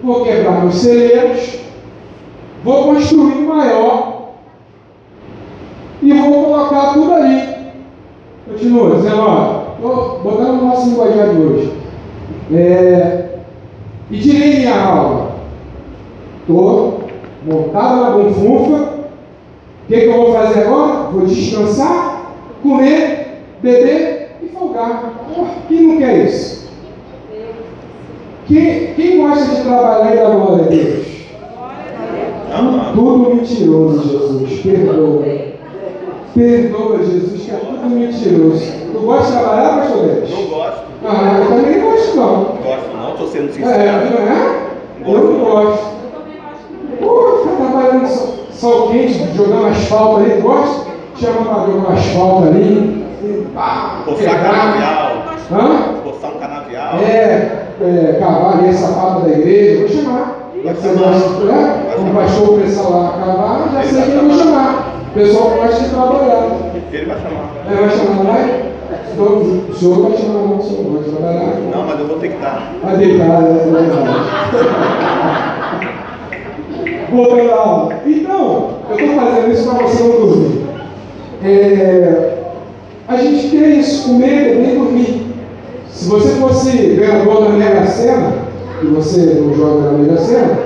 [0.04, 1.60] Vou quebrar meus celeiros.
[2.64, 4.30] Vou construir maior.
[6.02, 7.54] E vou colocar tudo ali.
[8.48, 9.64] Continua, 19.
[9.76, 11.74] Estou botando o nosso linguajar de hoje.
[12.54, 13.40] É,
[14.12, 15.32] e direi minha alma.
[16.42, 17.03] Estou
[17.46, 18.94] montada na bonfunfa.
[19.84, 20.94] O que, que eu vou fazer agora?
[21.12, 25.14] Vou descansar, comer, beber e folgar.
[25.68, 26.70] Quem não quer isso?
[28.48, 31.14] Quem, quem gosta de trabalhar e dar glória a Deus?
[32.94, 34.62] Tudo mentiroso, Jesus.
[34.62, 35.24] Perdoa.
[36.36, 38.72] Perdoa, Jesus, que é tudo mentiroso.
[38.92, 40.30] Tu gosta de trabalhar, pastor Deus?
[40.30, 40.84] Não gosto.
[41.06, 42.36] Ah, eu também gosto, não.
[42.64, 43.12] Gosto, não.
[43.12, 44.10] Estou sendo É, sincero.
[44.12, 44.64] não é?
[45.06, 46.03] Eu não gosto.
[47.94, 50.92] Trabalhando sol, quente, jogando asfalto ali, gosta?
[51.20, 53.06] Chama para jogar um asfalto ali.
[53.24, 54.52] e pá, Coçar quebrar.
[54.52, 55.12] canavial.
[55.52, 56.02] Hã?
[56.04, 56.98] Coçar um canavial.
[57.00, 60.40] É, é, cavar ali a sapato da igreja, vou chamar.
[60.64, 61.12] Vai Você chamar.
[61.12, 61.84] gosta, né?
[61.98, 64.94] O pastor começar lá a cavar, já Ele sei vai que eu vou chamar.
[65.04, 66.48] O pessoal gosta de trabalhar.
[66.92, 67.46] Ele vai chamar.
[67.70, 68.74] É, vai chamar, vai?
[69.14, 71.54] Então, o senhor vai chamar, não, o senhor vai trabalhar.
[71.72, 72.72] Não, mas eu vou ter que estar.
[72.84, 73.60] Vai deitar, né?
[73.62, 75.53] É verdade.
[77.22, 77.94] Aula.
[78.06, 80.64] Então, eu estou fazendo isso para você não dormir.
[81.44, 82.34] É,
[83.08, 85.28] a gente quer isso, comer, beber e dormir.
[85.92, 88.34] Se você fosse ganhador da Mega Sena,
[88.80, 90.58] que você não joga na Mega Sena,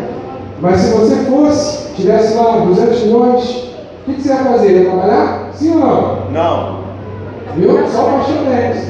[0.61, 4.71] mas se você fosse, tivesse lá 200 milhões, o que, que você ia fazer?
[4.71, 5.49] Ia trabalhar?
[5.53, 6.31] Sim ou não?
[6.31, 6.79] Não.
[7.55, 7.87] Viu?
[7.87, 8.87] Só o pastor Denis.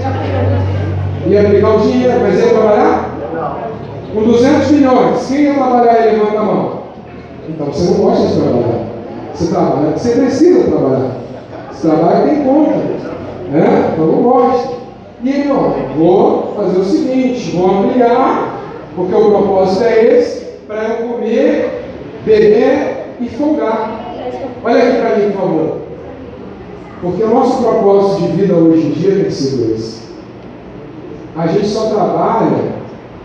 [1.28, 3.18] Ia aplicar o dinheiro, mas ia trabalhar?
[4.14, 6.77] Com 200 milhões, quem ia trabalhar e levanta a mão?
[7.50, 8.86] Então você não gosta de trabalhar.
[9.34, 11.12] Você trabalha porque você precisa trabalhar.
[11.72, 12.78] Você trabalha tem conta.
[13.52, 13.92] Né?
[13.94, 14.78] Então não gosta.
[15.24, 18.62] E ele, ó, vou fazer o seguinte, vou ampliar,
[18.96, 21.84] porque o propósito é esse, para eu comer,
[22.24, 24.14] beber e folgar.
[24.64, 25.78] Olha aqui para mim, por favor.
[27.02, 30.02] Porque o nosso propósito de vida hoje em dia tem ser esse.
[31.36, 32.58] A gente só trabalha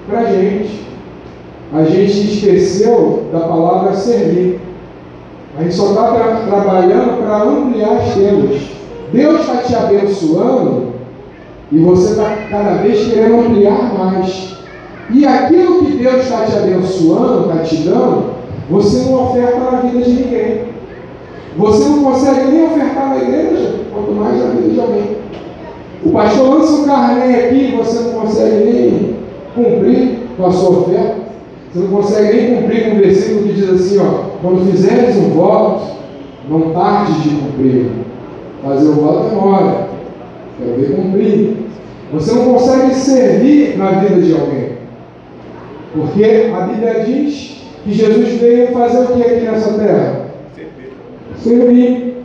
[0.07, 0.82] para gente.
[1.75, 4.61] A gente esqueceu da palavra servir.
[5.59, 8.61] A gente só está tra trabalhando para ampliar as tendas.
[9.13, 10.93] Deus está te abençoando
[11.71, 14.57] e você está cada vez querendo ampliar mais.
[15.11, 18.33] E aquilo que Deus está te abençoando, está te dando,
[18.71, 20.65] você não oferta na vida de ninguém.
[21.57, 25.17] Você não consegue nem ofertar na igreja, quanto mais na vida de alguém.
[26.05, 29.17] O pastor lança um carnê aqui e você não consegue nem
[29.55, 31.22] cumprir com a sua oferta.
[31.73, 35.31] Você não consegue nem cumprir com o versículo que diz assim, ó, quando fizeres um
[35.31, 35.87] voto,
[36.49, 37.87] não tarde de cumprir.
[38.63, 39.89] Fazer o voto demora.
[40.59, 41.57] Quero ver cumprir.
[42.13, 44.73] Você não consegue servir na vida de alguém.
[45.95, 50.27] Porque a Bíblia diz que Jesus veio fazer o que aqui nessa terra?
[51.39, 52.17] Servir.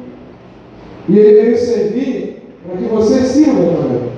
[1.07, 4.09] E ele veio servir para que você sirva também.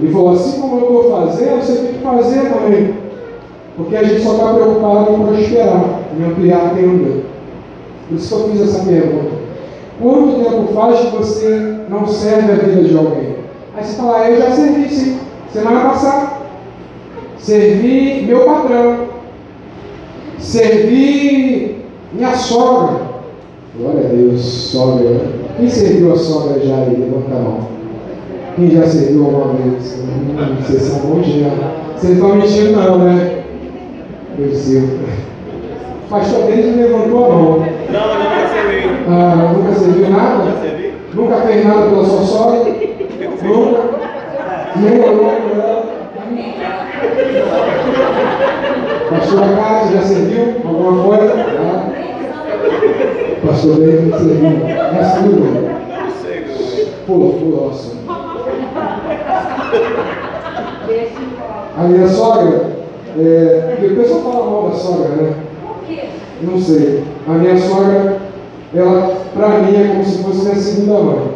[0.00, 2.94] Ele falou, assim como eu estou fazendo, você tem que fazer também.
[3.76, 7.22] Porque a gente só está preocupado em prosperar, em ampliar a tenda.
[8.08, 9.42] Por isso que eu fiz essa pergunta.
[10.00, 13.36] Quanto tempo faz que você não serve a vida de alguém?
[13.74, 15.18] Aí você fala, ah, eu já servi sim.
[15.52, 16.32] Semana passada.
[17.38, 19.06] Servi meu patrão.
[20.38, 21.76] Servi
[22.12, 23.00] minha sogra.
[23.76, 25.20] Glória a Deus, sogra.
[25.56, 26.96] Quem serviu a sogra já aí?
[26.96, 27.68] Levanta a mão.
[28.56, 30.02] Quem já serviu alguma vez?
[30.60, 31.50] Vocês são bons já.
[31.96, 33.41] Vocês não estão mentindo não, né?
[34.36, 34.98] Percebo.
[36.08, 37.58] Pastor Denis levantou a mão.
[37.90, 38.88] Não, nunca servi.
[39.08, 40.44] Ah, nunca serviu nada?
[40.44, 40.92] Já servi?
[41.14, 42.58] Nunca fez nada pela sua sogra?
[43.42, 43.80] Nunca?
[44.76, 45.52] Nunca, nunca.
[49.10, 51.34] Pastor Cássio já serviu alguma coisa?
[51.58, 51.82] Ah.
[53.46, 54.40] Pastor Denis não serviu.
[54.40, 55.82] Meu irmão.
[57.06, 57.92] Pula, pula, nossa.
[61.76, 62.81] A minha sogra,
[63.18, 65.34] é, porque o pessoal fala mal da sogra, né?
[66.42, 67.04] Não sei.
[67.28, 68.18] A minha sogra,
[68.74, 71.32] ela, pra mim, é como se fosse minha segunda mãe.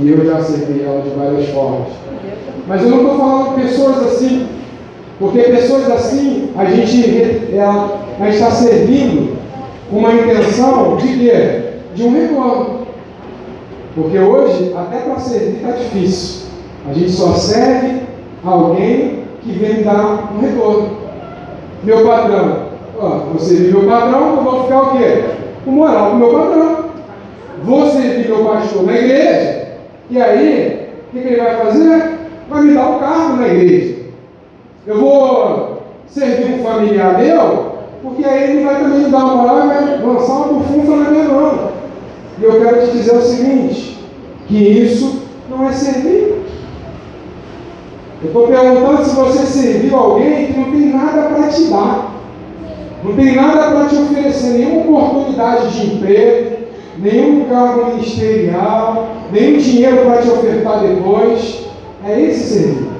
[0.00, 1.88] E eu já servi ela de várias formas.
[2.66, 4.46] Mas eu não estou falando de pessoas assim,
[5.18, 9.36] porque pessoas assim, a gente ela, está servindo
[9.90, 11.60] com uma intenção de quê?
[11.94, 12.82] De um retorno.
[13.94, 16.46] Porque hoje, até para servir está difícil.
[16.88, 18.00] A gente só serve
[18.44, 20.98] alguém que vem me dar um retorno.
[21.84, 22.72] Meu patrão.
[22.98, 25.24] Ó, você servir meu patrão, eu vou ficar o quê?
[25.64, 26.84] Com moral com meu patrão.
[27.64, 29.68] Vou servir meu pastor na igreja.
[30.10, 32.18] E aí, o que, que ele vai fazer?
[32.48, 33.96] Vai me dar um cargo na igreja.
[34.86, 39.64] Eu vou servir um familiar meu, porque aí ele vai também me dar uma moral
[39.64, 41.72] e vai lançar uma bufunfa na minha mão.
[42.38, 44.04] E eu quero te dizer o seguinte,
[44.46, 46.41] que isso não é servir.
[48.22, 52.12] Eu estou perguntando se você serviu alguém que não tem nada para te dar.
[53.02, 56.56] Não tem nada para te oferecer, nenhuma oportunidade de emprego,
[56.98, 61.66] nenhum cargo ministerial, nenhum dinheiro para te ofertar depois.
[62.06, 62.92] É esse servir.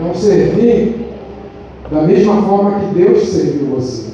[0.00, 1.06] É um servir
[1.92, 4.08] da mesma forma que Deus serviu você.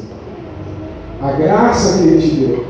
[1.23, 2.65] A graça que Ele te deu.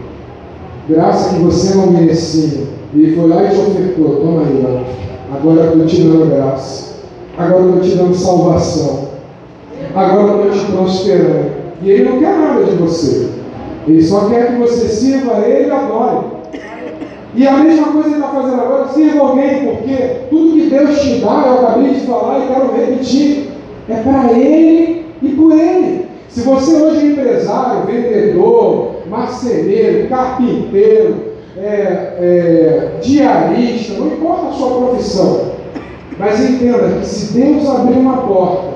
[0.88, 2.68] Graça que você não merecia.
[2.94, 4.16] Ele foi lá e te ofertou.
[4.20, 5.13] Toma aí, ó.
[5.34, 6.94] Agora eu estou te dando graça.
[7.36, 9.08] Agora eu estou te dando salvação.
[9.94, 11.50] Agora eu estou te prosperando.
[11.82, 13.28] E Ele não quer nada de você.
[13.86, 16.34] Ele só quer que você sirva a Ele e adore.
[17.36, 19.96] E a mesma coisa ele está fazendo agora, sirva alguém, porque
[20.30, 23.48] tudo que Deus te dá, eu acabei de falar e quero repetir,
[23.88, 26.06] é para Ele e por Ele.
[26.28, 34.88] Se você hoje é empresário, vendedor, marceneiro, carpinteiro, é, é, diarista, não importa a sua
[34.88, 35.52] profissão,
[36.18, 38.74] mas entenda que se Deus abrir uma porta,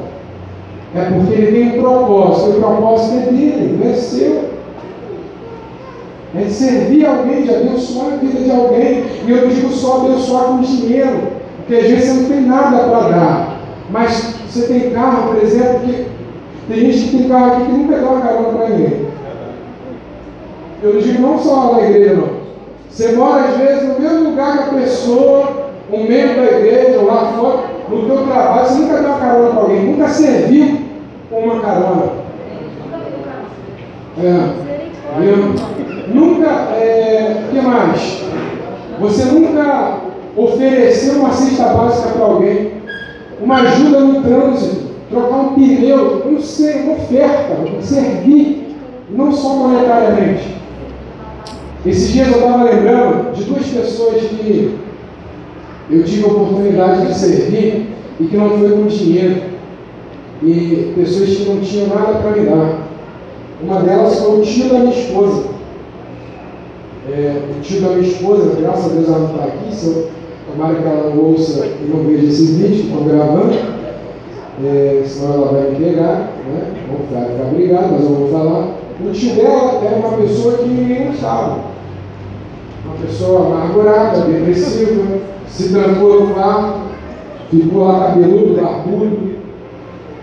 [0.95, 4.49] é porque Ele tem um propósito, e o propósito é dele, não é seu.
[6.37, 9.05] É servir alguém, de abençoar a vida de alguém.
[9.27, 11.39] E eu digo só abençoar com dinheiro.
[11.57, 13.61] Porque às vezes você não tem nada para dar.
[13.91, 16.07] Mas você tem carro, por exemplo, que
[16.69, 19.07] tem gente que tem carro aqui que nunca dá uma carona para ninguém.
[20.83, 22.38] Eu digo não só na igreja, não.
[22.91, 27.07] Você mora às vezes no mesmo lugar que a pessoa, um membro da igreja, ou
[27.07, 27.59] lá fora,
[27.89, 30.79] no teu trabalho, você nunca deu uma carona para alguém, nunca serviu
[31.31, 32.13] uma carona.
[34.19, 35.21] É.
[35.21, 35.55] Viu?
[36.13, 38.25] Nunca, é, o que mais?
[39.01, 39.99] Você nunca
[40.37, 42.73] ofereceu uma cesta básica para alguém,
[43.41, 48.77] uma ajuda no trânsito, trocar um pneu, não sei, uma oferta, servir,
[49.11, 50.58] não só monetariamente.
[51.87, 54.77] Esses dias eu estava lembrando de duas pessoas que
[55.91, 57.87] eu tive a oportunidade de servir
[58.21, 59.43] e que não foi com dinheiro.
[60.43, 62.89] E pessoas que não tinham nada para me dar.
[63.63, 65.45] Uma delas foi o tio da minha esposa.
[67.11, 70.11] É, o tio da minha esposa, graças a Deus ela não está aqui, se eu,
[70.47, 73.55] tomara que ela não ouça e não veja esse vídeo estão gravando,
[74.65, 76.75] é, senão ela vai me pegar, né?
[76.89, 78.78] Vou ficar brigado, mas eu vou falar.
[79.01, 81.59] O tio dela era uma pessoa que ninguém gostava.
[82.85, 86.81] Uma pessoa amargurada, depressiva, se trancou no quarto,
[87.49, 89.39] ficou lá cabeludo, barbudo.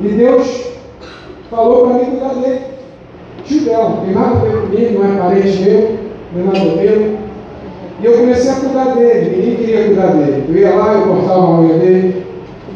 [0.02, 0.72] E Deus
[1.50, 2.62] falou para mim cuidar dele.
[3.46, 5.98] Tio dela, não tem nada a ver comigo, não é parente meu,
[6.34, 7.18] não é nada meu.
[8.02, 10.44] E eu comecei a cuidar dele, ninguém queria cuidar dele.
[10.50, 12.26] Eu ia lá, eu cortava a unha dele,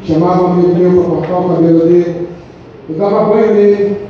[0.06, 2.28] chamava um amigo meu para cortar o cabelo dele,
[2.88, 4.09] eu dava banho nele.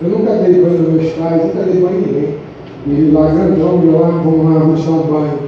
[0.00, 2.34] Eu nunca dei banho nos meus pais, nunca dei banho em ninguém.
[2.86, 5.38] E lá grandão, eu lá, vamos lá, te dar um banho.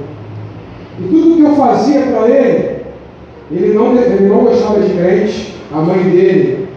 [0.99, 2.75] E tudo que eu fazia para ele,
[3.51, 6.67] ele não, ele não gostava de crente, a mãe dele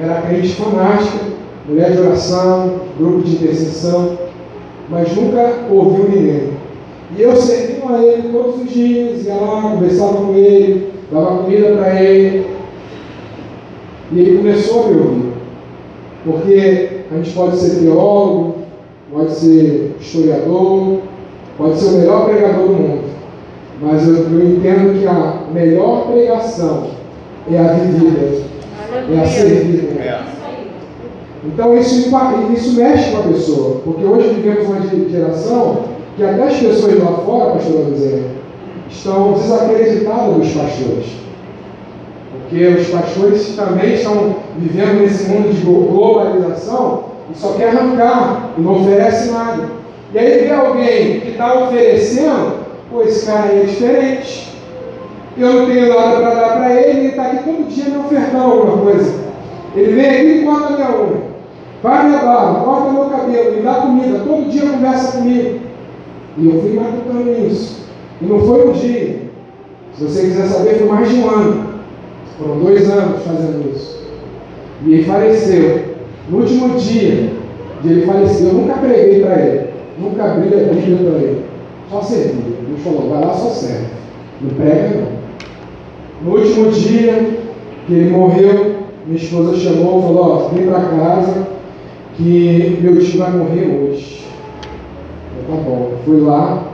[0.00, 1.26] era crente fanática,
[1.68, 4.18] mulher de oração, grupo de intercessão,
[4.88, 6.50] mas nunca ouviu ninguém.
[7.16, 11.76] E eu servia a ele todos os dias, ia lá, conversava com ele, dava comida
[11.76, 12.46] para ele.
[14.12, 15.32] E ele começou a me ouvir.
[16.24, 18.54] Porque a gente pode ser teólogo,
[19.12, 20.98] pode ser historiador,
[21.56, 23.04] pode ser o melhor pregador do mundo.
[23.80, 26.88] Mas eu, eu entendo que a melhor pregação
[27.50, 28.42] é a vivida,
[29.12, 29.96] é a servida.
[31.44, 32.10] Então isso,
[32.54, 35.84] isso mexe com a pessoa, porque hoje vivemos uma geração
[36.16, 38.22] que até as pessoas lá fora, pastor José,
[38.90, 41.25] estão desacreditadas dos pastores.
[42.48, 48.60] Porque os pastores também estão vivendo nesse mundo de globalização e só quer arrancar e
[48.60, 49.64] não oferece nada.
[50.14, 54.54] E aí vê alguém que está oferecendo, pô, esse cara aí é diferente.
[55.36, 58.44] Eu não tenho nada para dar para ele, ele está aqui todo dia me ofertando
[58.44, 59.12] alguma coisa.
[59.74, 61.22] Ele vem aqui e corta minha unha,
[61.82, 65.60] vai minha barba, corta meu cabelo, me dá comida, todo dia conversa comigo.
[66.38, 67.86] E eu fui matutando isso.
[68.22, 69.22] E não foi um dia.
[69.98, 71.75] Se você quiser saber, foi mais de um ano.
[72.38, 74.06] Foram dois anos fazendo isso.
[74.84, 75.80] E ele faleceu.
[76.28, 77.30] No último dia
[77.82, 79.66] de ele falecer, eu nunca preguei para ele.
[79.98, 81.42] Nunca abri a Bíblia para ele.
[81.90, 82.56] Só servia.
[82.68, 83.86] Deus falou, vai lá, só serve.
[84.42, 85.16] Não prega não.
[86.22, 87.38] No último dia
[87.86, 88.76] que ele morreu,
[89.06, 91.46] minha esposa chamou e falou, ó, vem para casa
[92.16, 94.26] que meu tio vai morrer hoje.
[95.38, 95.92] Eu, tá bom.
[96.04, 96.64] Fui lá,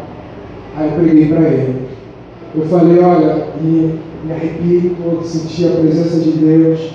[0.77, 1.83] aí eu preguei para ele.
[2.55, 6.95] Eu falei, olha, e me arrepiei todo, senti a presença de Deus.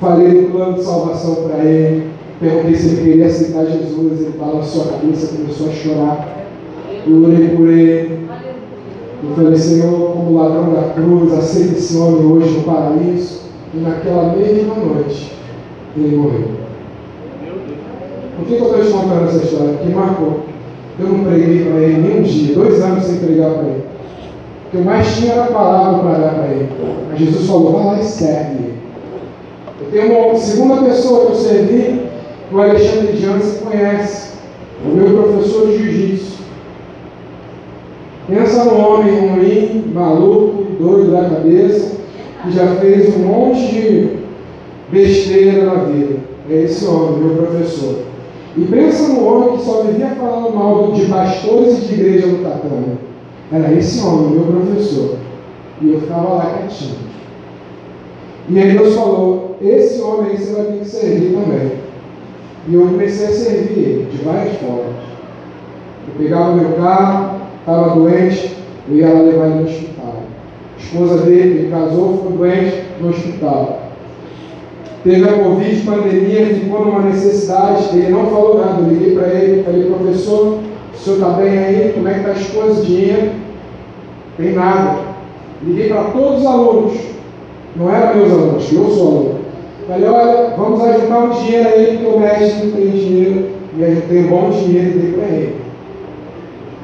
[0.00, 2.10] Falei do plano de salvação para ele.
[2.40, 4.20] Perguntei se ele queria aceitar Jesus.
[4.20, 6.46] Ele balançou a cabeça, começou a chorar.
[7.06, 8.26] Eu orei por ele.
[9.24, 13.42] Eu falei, Senhor, como ladrão da cruz, aceita esse homem hoje no paraíso.
[13.72, 15.32] E naquela mesma noite,
[15.96, 16.48] ele morreu.
[18.36, 19.74] Por que, que eu estou te contando essa história?
[19.74, 20.40] Que marcou.
[20.98, 23.81] Eu não preguei para ele nem um dia, dois anos sem pregar para ele.
[24.72, 26.70] Que eu mais tinha era a palavra para dar para ele.
[27.10, 28.72] Mas Jesus falou, vai lá e serve.
[29.82, 32.02] Eu tenho uma segunda pessoa que eu servi,
[32.48, 34.32] que o Alexandre Jansen conhece,
[34.82, 36.38] o meu professor de jiu-jitsu.
[38.26, 41.98] Pensa num homem ruim, maluco, doido da cabeça,
[42.42, 44.10] que já fez um monte de
[44.90, 46.16] besteira na vida.
[46.48, 47.96] É esse homem, meu professor.
[48.56, 52.38] E pensa no homem que só vivia falando mal de pastores e de igreja no
[52.38, 53.11] tatame.
[53.52, 55.16] Era esse homem, meu professor.
[55.80, 56.96] E eu ficava lá quietinho.
[58.48, 61.72] E aí Deus falou, esse homem aí você vai ter que servir também.
[62.68, 64.94] E eu comecei a servir ele, de várias formas.
[66.08, 68.56] Eu pegava meu carro, estava doente,
[68.88, 70.14] eu ia lá levar ele no hospital.
[70.76, 73.82] A esposa dele, ele casou, ficou doente no hospital.
[75.04, 78.80] Teve a Covid, pandemia, ficou numa necessidade, ele não falou nada.
[78.80, 80.58] Eu liguei para ele, falei, professor,
[80.94, 81.92] o senhor está bem aí?
[81.94, 82.86] Como é que está as coisas?
[82.86, 83.41] Dinheiro?
[84.36, 84.98] Tem nada.
[85.62, 86.92] Liguei para todos os alunos,
[87.76, 89.34] não eram meus alunos, eu sou aluno.
[89.86, 93.88] Falei, olha, vamos ajudar um dinheiro aí, porque o mestre não tem dinheiro, e a
[93.88, 95.56] gente tem bom dinheiro e dei para ele.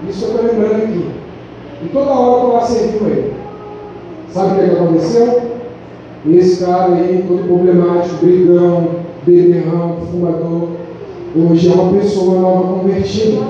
[0.08, 1.04] Isso eu estou lembrando aqui.
[1.82, 3.32] E toda hora eu estou lá servindo ele.
[4.30, 5.42] Sabe o que, é que aconteceu?
[6.28, 8.88] Esse cara aí, todo problemático, brigão,
[9.24, 10.68] beberrão, fumador,
[11.36, 13.40] hoje é uma pessoa nova convertida.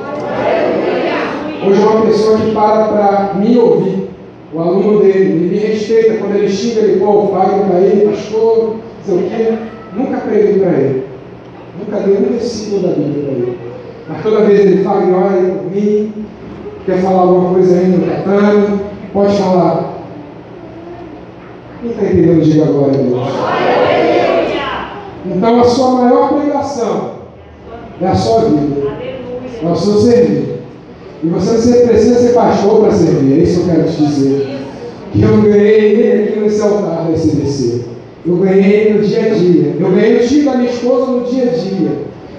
[1.66, 4.08] Hoje é uma pessoa que para para me ouvir.
[4.52, 6.18] O aluno dele, ele me respeita.
[6.18, 9.58] Quando ele xinga, ele, pô, pai para ele, pastor, não sei o quê.
[9.94, 11.04] Nunca preguei para ele.
[11.78, 13.58] Nunca dei um versículo da Bíblia para ele.
[14.08, 16.12] Mas toda vez ele fala, olha por mim,
[16.86, 18.80] quer falar alguma coisa ainda, tratando,
[19.12, 19.98] pode falar.
[21.80, 23.28] Quem está entendendo, diga agora, Deus.
[25.26, 27.10] Então a sua maior pregação
[28.00, 28.88] é a sua vida.
[29.62, 30.57] É o seu servir.
[31.22, 33.40] E você precisa ser pastor para servir.
[33.40, 34.58] É isso que eu quero te dizer.
[35.12, 37.82] Que eu ganhei ele aqui nesse altar da SBC.
[38.26, 39.74] Eu ganhei no dia a dia.
[39.80, 41.92] Eu ganhei o tio da minha esposa no dia a dia.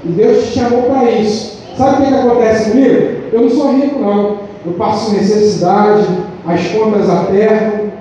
[0.06, 1.60] E Deus te chamou para isso.
[1.78, 2.96] Sabe o que, que acontece comigo?
[3.34, 4.38] Eu não sou rico, não.
[4.66, 6.06] Eu passo necessidade,
[6.46, 7.92] as contas apertam,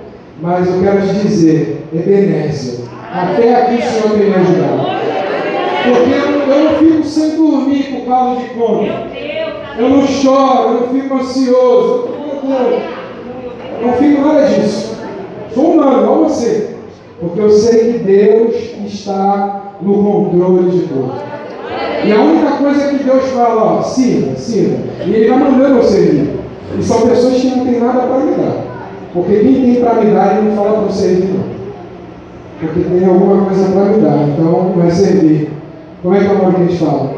[0.41, 2.79] mas eu quero te dizer, Ebenezer,
[3.13, 4.99] até aqui o Senhor tem me ajudado.
[5.83, 9.08] Porque eu não fico sem dormir por causa de conta.
[9.79, 12.09] Eu não choro, eu não fico ansioso.
[13.81, 14.97] Eu não fico nada disso.
[15.53, 16.75] Sou humano, igual você.
[17.21, 18.55] Porque eu sei que Deus
[18.85, 21.13] está no controle de tudo.
[22.05, 24.77] E a única coisa que Deus fala, ó, sirva, sirva.
[25.05, 26.39] E Ele vai mandando eu servir.
[26.77, 28.69] E são pessoas que não têm nada para me dar.
[29.13, 31.43] Porque quem tem para me dar, ele não fala para eu servir, não.
[32.59, 34.27] Porque tem alguma coisa para me dar.
[34.27, 35.51] Então, é servir.
[36.03, 37.11] Como é que é o que a gente fala?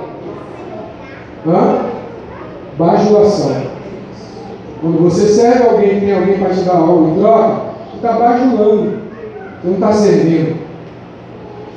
[1.48, 1.91] Hã?
[2.82, 3.62] Bajulação.
[4.82, 7.62] Quando você serve alguém, tem alguém para te dar algo em troca,
[7.92, 9.02] você está bajulando.
[9.62, 10.58] Você não está servindo.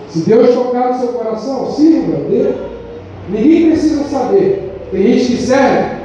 [0.08, 2.54] Se Deus tocar no seu coração, sirva, Deus.
[3.28, 4.80] Ninguém precisa saber.
[4.90, 5.96] Tem gente que serve,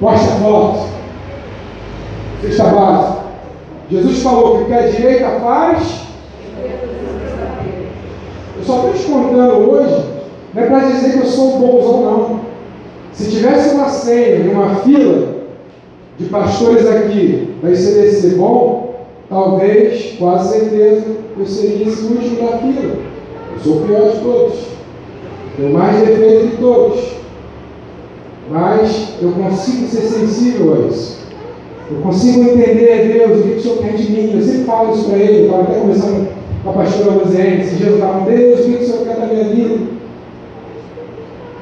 [0.00, 0.88] posta foto,
[2.42, 3.18] cesta básica.
[3.88, 6.00] Jesus falou que o que a direita faz.
[8.58, 10.04] Eu só estou te contando hoje,
[10.52, 12.45] não é para dizer que eu sou bonzão, não.
[13.16, 15.36] Se tivesse uma senha, uma fila
[16.18, 18.94] de pastores aqui da ICDC bom,
[19.30, 21.02] talvez, quase certeza,
[21.38, 22.96] eu seria esse último da fila.
[23.54, 24.54] Eu sou o pior de todos.
[25.56, 27.16] Tenho mais defeito de todos.
[28.50, 31.16] Mas eu consigo ser sensível a isso.
[31.90, 34.36] Eu consigo entender, Deus, o que o Senhor quer de mim.
[34.36, 35.46] Eu sempre falo isso para ele.
[35.46, 36.28] Estava até conversando
[36.62, 37.62] com a pastora Rosiane.
[37.62, 39.95] Esses dias eu estava, Deus, o que o Senhor quer da minha vida?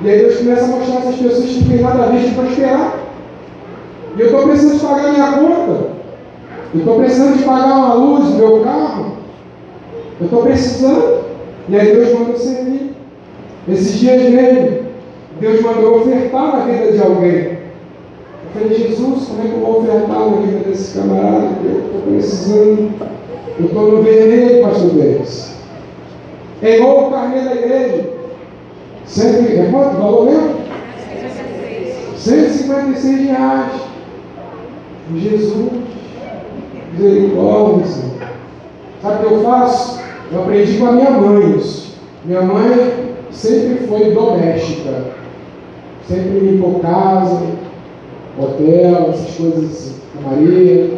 [0.03, 2.35] E aí Deus começa a mostrar essas pessoas que não tem nada a ver de
[2.35, 2.99] prosperar.
[4.17, 5.95] E eu estou precisando de pagar minha conta.
[6.75, 9.13] Eu estou precisando de pagar uma luz meu carro.
[10.21, 11.25] Eu estou precisando.
[11.69, 12.93] E aí Deus manda servir.
[13.69, 14.79] Esses dias mesmo,
[15.41, 17.55] Deus mandou ofertar na vida de alguém.
[18.55, 21.49] Eu falei, Jesus, como é que eu vou ofertar na vida desse camarada?
[21.65, 22.91] Eu estou precisando.
[23.59, 25.55] Eu estou no vermelho, pastor Deus.
[26.63, 28.14] É igual o carnê da igreja.
[29.07, 29.97] Sempre, é quanto?
[29.97, 30.55] Valor mesmo?
[32.17, 33.73] 156 reais.
[35.15, 35.73] Jesus,
[36.93, 38.15] misericórdia, Senhor.
[39.03, 40.01] Sabe o que eu faço?
[40.33, 41.97] Eu aprendi com a minha mãe isso.
[42.25, 45.13] Minha mãe sempre foi doméstica.
[46.09, 47.43] Sempre limpou casa,
[48.39, 49.95] hotel, essas coisas assim.
[50.19, 50.91] A Maria.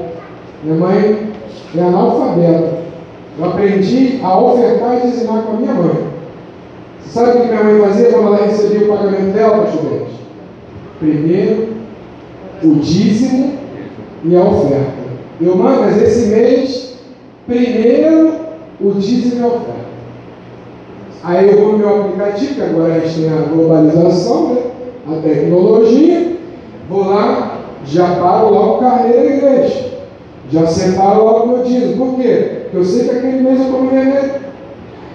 [0.63, 1.33] Minha mãe
[1.77, 2.87] é analfabeta.
[3.39, 6.16] Eu aprendi a ofertar e dizimar com a minha mãe.
[7.09, 10.07] Sabe o que minha mãe fazia quando ela recebia o pagamento dela, pastor
[10.99, 11.69] Primeiro,
[12.63, 13.55] o dízimo
[14.25, 15.07] e a oferta.
[15.41, 16.95] Eu, mãe, mas esse mês,
[17.47, 18.33] primeiro
[18.81, 19.87] o dízimo e a oferta.
[21.23, 24.63] Aí eu vou no meu aplicativo, que agora a gente tem a globalização, né?
[25.09, 26.37] a tecnologia,
[26.89, 29.87] vou lá, já paro lá o carneiro da igreja.
[30.51, 31.97] Já separo logo o meu dízimo.
[31.97, 32.61] Por quê?
[32.63, 34.46] Porque eu sei que aquele mês eu estou vermelho.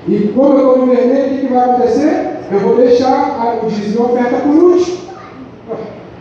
[0.07, 2.37] E como eu estou no vermelho, o que, vai acontecer?
[2.51, 4.97] Eu vou deixar o dízimo e oferta por último.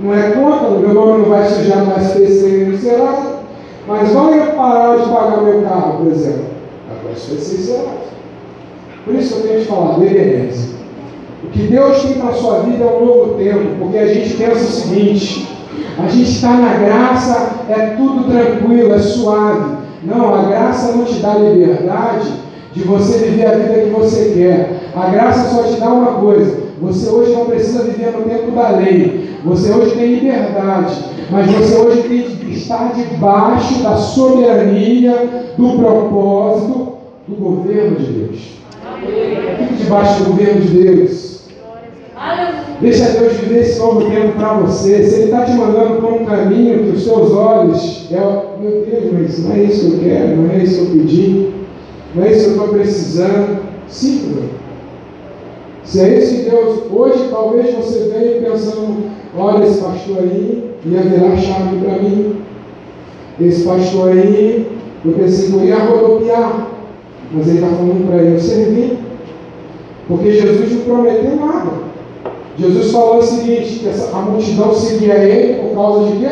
[0.00, 3.40] Não é conta, o meu nome não vai sujar mais SPC nem no Serasa.
[3.88, 6.44] Mas vai eu parar de pagar meu carro, por exemplo.
[6.90, 8.10] Agora SPC e Serasa.
[9.04, 10.70] Por isso que eu tenho que falar, reverência.
[11.42, 14.34] O que Deus tem para a sua vida é um novo tempo, porque a gente
[14.34, 15.48] pensa o seguinte:
[15.98, 19.78] a gente está na graça, é tudo tranquilo, é suave.
[20.02, 22.30] Não, a graça não te dá liberdade
[22.72, 24.90] de você viver a vida que você quer.
[24.94, 28.70] A graça só te dá uma coisa: Você hoje não precisa viver no tempo da
[28.70, 29.30] lei.
[29.44, 31.10] Você hoje tem liberdade.
[31.30, 36.94] Mas você hoje tem que estar debaixo da soberania, do propósito,
[37.28, 38.38] do governo de Deus.
[39.58, 41.30] Fique debaixo do governo de Deus.
[42.80, 45.04] Deixa Deus viver esse novo tempo para você.
[45.04, 48.08] Se Ele está te mandando por um caminho que os seus olhos.
[48.10, 48.16] É,
[48.60, 51.48] meu Deus, mas não é isso que eu quero, não é isso que eu pedi,
[52.14, 53.58] não é isso que eu estou precisando.
[53.88, 54.48] Sim.
[55.84, 56.80] Se é que Deus.
[56.92, 62.36] Hoje talvez você venha pensando, olha esse pastor aí, ia virar chave para mim.
[63.40, 64.68] Esse pastor aí,
[65.04, 66.68] eu pensei que eu ia rodopiar.
[67.32, 68.98] Mas ele está falando para eu servir.
[70.08, 71.70] Porque Jesus não prometeu nada.
[72.58, 76.30] Jesus falou o seguinte, que essa, a multidão seguia ele por causa de quê?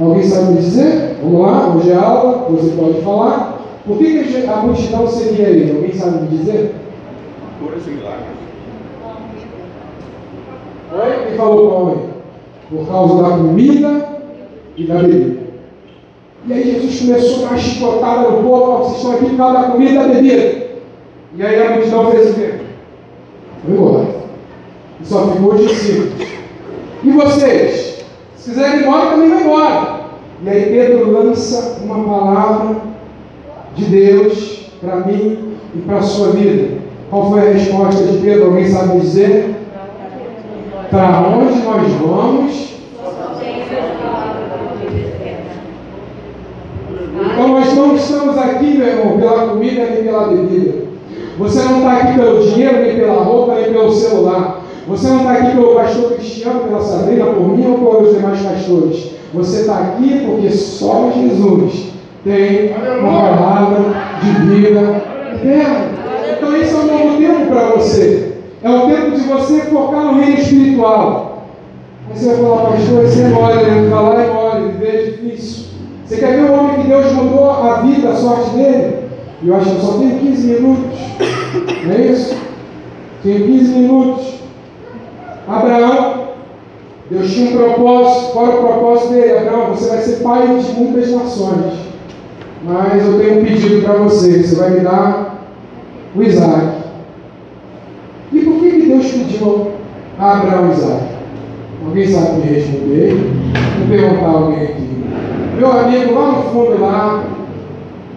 [0.00, 1.16] Alguém sabe me dizer?
[1.22, 3.53] Vamos lá, hoje é aula, você pode falar.
[3.86, 5.76] Por que, que a multidão seguia ele?
[5.76, 6.74] Alguém sabe me dizer?
[7.60, 8.26] Curas e milagres.
[10.92, 11.26] Oi?
[11.26, 12.04] Quem falou com homem?
[12.70, 14.08] Por causa da comida
[14.76, 15.44] e da bebida.
[16.46, 19.68] E aí Jesus começou a dar chicotada no povo, vocês estão aqui por causa da
[19.70, 20.64] comida e da bebida.
[21.36, 22.54] E aí a multidão fez o quê?
[23.64, 24.06] Foi embora.
[25.00, 26.28] E só ficou os discípulos.
[27.02, 28.04] E vocês?
[28.36, 30.00] Se quiserem ir embora, também vai embora.
[30.42, 32.93] E aí Pedro lança uma palavra
[33.76, 36.78] de Deus para mim e para a sua vida.
[37.10, 38.46] Qual foi a resposta de Pedro?
[38.46, 39.54] Alguém sabe dizer?
[40.90, 42.74] Para onde nós vamos?
[47.32, 50.84] Então nós não estamos aqui, meu irmão, pela comida nem pela bebida.
[51.38, 54.60] Você não está aqui pelo dinheiro, nem pela roupa, nem pelo celular.
[54.86, 59.10] Você não está aqui pelo pastor Cristiano, pela Sabrina, por mim ou pelos demais pastores.
[59.32, 61.93] Você está aqui porque só Jesus
[62.24, 65.02] tem uma palavra de vida
[65.34, 65.86] eterna.
[66.32, 68.32] Então esse é um novo tempo para você.
[68.62, 71.48] É o tempo de você focar no reino espiritual.
[72.08, 73.90] Aí você vai falar, pastor, esse é mole, né?
[73.90, 75.64] Falar é mole, viver é difícil.
[76.06, 79.04] Você quer ver o homem que Deus mudou a vida, a sorte dele?
[79.44, 81.00] Eu acho que eu só tenho 15 minutos.
[81.84, 82.36] Não é isso?
[83.22, 84.34] Tenho 15 minutos.
[85.46, 86.28] Abraão,
[87.10, 89.38] Deus tinha um propósito, qual era o propósito dele?
[89.38, 91.93] Abraão, você vai ser pai de muitas nações.
[92.66, 95.44] Mas eu tenho um pedido para você, você vai me dar
[96.16, 96.84] o Isaac.
[98.32, 99.72] E por que, Deus pediu
[100.18, 101.04] a Abraão Isaac?
[101.84, 103.16] Alguém sabe me responder?
[103.78, 105.04] Vou perguntar a alguém aqui.
[105.58, 107.24] Meu amigo lá no fundo lá,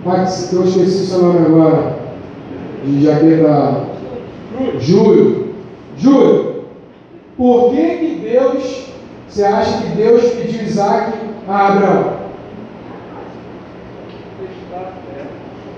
[0.05, 1.97] eu esqueci o seu nome agora,
[2.85, 3.83] de jaqueta
[4.79, 5.47] Júlio.
[5.97, 6.63] Júlio,
[7.35, 8.87] por que, que Deus,
[9.27, 11.11] você acha que Deus pediu Isaac
[11.49, 12.16] a Abraão?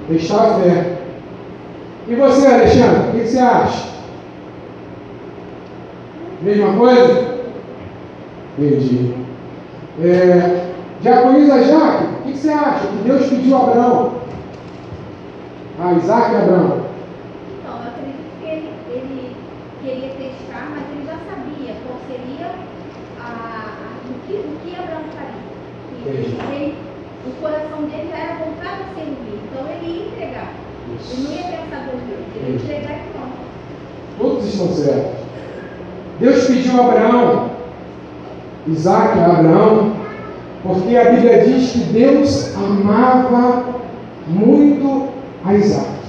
[0.09, 0.97] Testar a fé.
[2.07, 3.89] E você, Alexandre, o que, você acha?
[6.41, 7.37] Mesma coisa?
[8.57, 9.13] Entendi.
[10.01, 12.87] É, Diaconisa Jaque, o que, você acha?
[12.87, 14.13] Que Deus pediu a Abraão?
[15.79, 16.85] A Isaac e Abraão.
[17.59, 19.35] Então, eu acredito que ele,
[19.83, 22.47] queria testar, mas ele já sabia qual seria
[23.21, 26.19] a, a, o, que, o que Abraão faria.
[26.57, 26.75] E
[27.27, 29.28] o coração dele já era voltado a servir.
[29.89, 30.53] Ia entregar.
[31.11, 33.37] Ele não ia pensar duas vezes, ele ia entregar e pronto.
[34.19, 35.19] Todos estão certos.
[36.19, 37.49] Deus pediu a Abraão,
[38.67, 39.93] Isaac a Abraão,
[40.63, 43.65] porque a Bíblia diz que Deus amava
[44.27, 45.07] muito
[45.45, 45.99] a Isaac.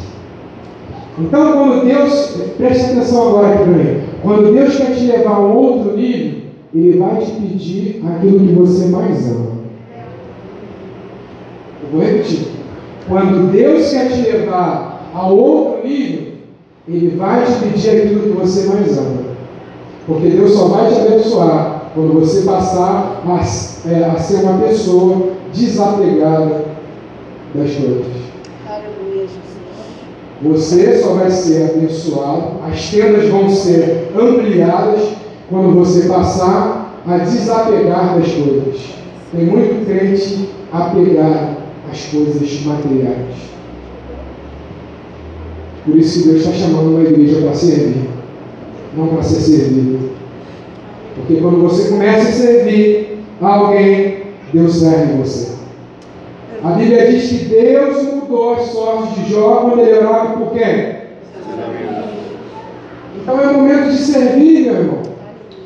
[1.19, 5.41] Então, quando Deus, preste atenção agora aqui para mim, quando Deus quer te levar a
[5.41, 6.41] um outro nível,
[6.75, 9.61] Ele vai te pedir aquilo que você mais ama.
[11.83, 12.60] Eu vou repetir.
[13.09, 16.33] Quando Deus quer te levar a outro nível,
[16.89, 19.31] Ele vai te pedir aquilo que você mais ama.
[20.07, 25.31] Porque Deus só vai te abençoar quando você passar a, é, a ser uma pessoa
[25.53, 26.65] desapegada
[27.55, 28.21] das coisas.
[30.43, 35.03] Você só vai ser abençoado, as tendas vão ser ampliadas
[35.51, 38.81] quando você passar a desapegar das coisas.
[39.33, 41.60] Tem muito crente apegado
[41.91, 43.51] às coisas materiais.
[45.85, 48.09] Por isso Deus está chamando uma igreja para servir,
[48.97, 50.11] não para ser servido.
[51.17, 54.23] Porque quando você começa a servir alguém,
[54.53, 55.51] Deus serve você.
[56.63, 61.01] A Bíblia diz que Deus mudou as sortes de Jó quando ele orava por quem?
[63.17, 64.99] Então é o momento de servir, meu irmão.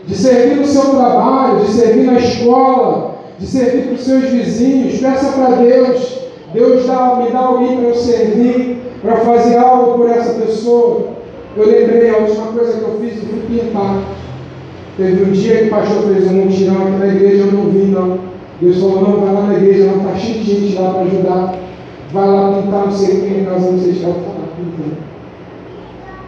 [0.07, 5.01] De servir no seu trabalho, de servir na escola, de servir para os seus vizinhos.
[5.01, 6.25] Peça para Deus.
[6.53, 11.09] Deus dá, me dá alguém para eu servir, para fazer algo por essa pessoa.
[11.57, 14.03] Eu lembrei, a última coisa que eu fiz, eu fui pintar.
[14.97, 17.87] Teve um dia que o pastor fez um mutirão aqui na igreja, eu não vi
[17.87, 18.19] não.
[18.61, 21.55] Deus falou, não, vai lá na igreja, não, está cheio de gente lá para ajudar.
[22.13, 24.13] Vai lá pintar, não sei quem, em casa, não sei se está
[24.57, 24.97] pintando.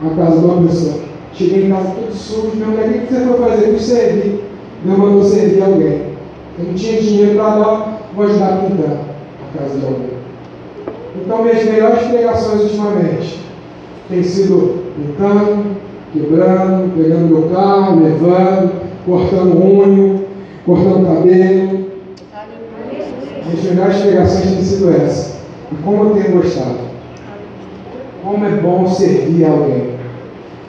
[0.05, 1.01] A casa de uma pessoa.
[1.33, 3.67] Cheguei em casa todo sujo, meu o que você foi fazer?
[3.67, 4.45] Fui servir.
[4.85, 6.16] Meu mandou servir alguém.
[6.59, 10.17] Não tinha dinheiro para dar, vou ajudar a pintar a casa de alguém.
[11.23, 13.41] Então, minhas melhores pregações ultimamente
[14.09, 15.77] têm sido pintando,
[16.13, 18.73] quebrando, pegando meu carro, levando,
[19.05, 20.23] cortando unha,
[20.65, 21.87] cortando cabelo.
[23.45, 25.37] Minhas melhores pregações têm sido essas.
[25.73, 26.87] E como eu tenho gostado.
[28.23, 29.97] Como é bom servir alguém.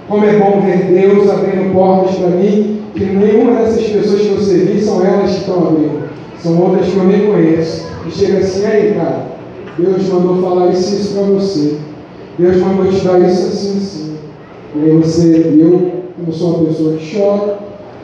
[0.07, 4.41] Como é bom ver Deus abrindo portas para mim, que nenhuma dessas pessoas que eu
[4.41, 6.09] servi são elas que estão abrindo.
[6.41, 7.87] São outras que eu nem conheço.
[8.07, 9.27] E chega assim, aí, cara,
[9.77, 11.77] Deus mandou falar isso e isso para você.
[12.39, 14.15] Deus mandou te dar isso assim, assim.
[14.75, 17.59] E aí você, eu, como sou uma pessoa que chora,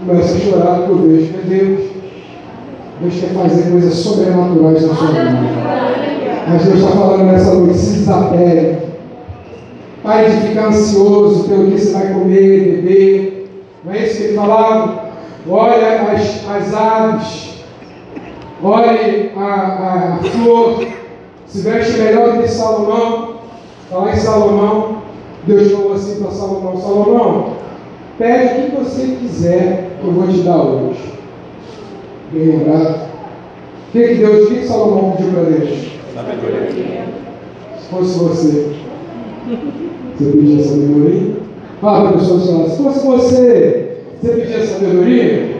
[0.05, 1.79] começo a chorar porque eu vejo, meu Deus,
[3.01, 5.83] Deus quer fazer coisas sobrenaturais na sua vida.
[6.47, 8.77] Mas Deus está falando nessa noite, se desapegue.
[10.03, 13.32] Pare de ficar ansioso pelo que você vai comer, beber.
[13.85, 15.11] Não é isso que ele falava?
[15.49, 17.63] Olha as, as aves,
[18.63, 20.87] olhe a, a, flor,
[21.45, 23.33] se veste melhor do que Salomão.
[23.83, 25.01] Está lá em Salomão,
[25.45, 27.53] Deus falou assim para Salomão: Salomão,
[28.17, 31.13] pede o que você quiser, que eu vou te dar hoje.
[32.31, 33.09] Bem lembrado.
[33.89, 35.91] O que, que Deus, o que Salomão pediu para Deus?
[36.15, 37.05] Sabedoria.
[37.77, 38.75] Se fosse você,
[40.17, 41.43] você pedia sabedoria?
[41.83, 45.53] Fala para a pessoa do se fosse você, você pedia sabedoria?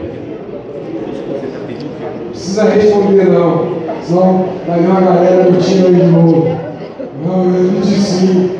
[2.08, 6.48] Não precisa responder não, senão vai vir uma galera mentindo aí de novo.
[7.26, 8.50] Não, eu pedi sim.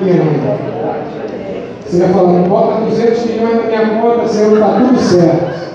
[0.00, 0.20] E aí?
[1.84, 5.72] Você vai falar, não bota 200 milhões na minha conta, senão está tudo certo.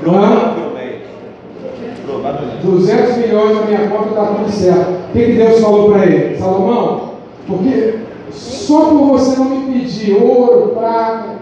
[0.00, 1.04] Provavelmente.
[2.62, 4.90] 200 milhões na minha conta está tudo certo.
[4.90, 6.36] O que, que Deus falou para ele?
[6.36, 7.14] Salomão,
[7.46, 8.03] porque
[8.64, 11.34] só por você não me pedir ouro, prata,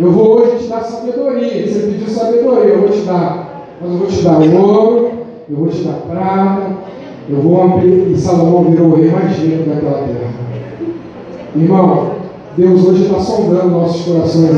[0.00, 1.66] eu vou hoje te dar sabedoria.
[1.66, 3.66] Você pediu sabedoria, eu vou te dar.
[3.80, 5.10] Mas eu vou te dar ouro,
[5.48, 6.76] eu vou te dar prata,
[7.28, 8.12] eu vou abrir.
[8.12, 10.30] E Salomão virou o rei mais rico daquela terra.
[11.54, 12.10] Irmão,
[12.56, 14.56] Deus hoje está sondando nossos corações.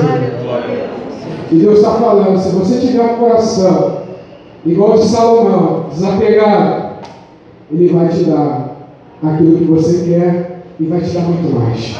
[1.50, 4.02] E Deus está falando, se você tiver um coração
[4.64, 6.98] igual de Salomão, desapegado,
[7.72, 8.76] Ele vai te dar
[9.24, 11.96] aquilo que você quer e vai te dar muito mais.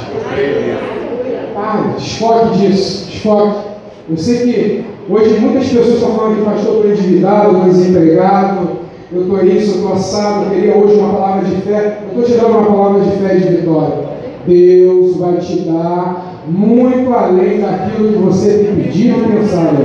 [1.54, 3.68] Pare, desfoque disso, desfoque.
[4.08, 8.68] Eu sei que hoje muitas pessoas estão falando que pastor, eu estou endividado, estou desempregado,
[9.12, 11.98] eu estou isso, eu estou assado, eu queria hoje uma palavra de fé.
[12.02, 14.08] Eu estou te dando uma palavra de fé de vitória.
[14.46, 19.82] Deus vai te dar muito além daquilo que você tem pedido e pensado.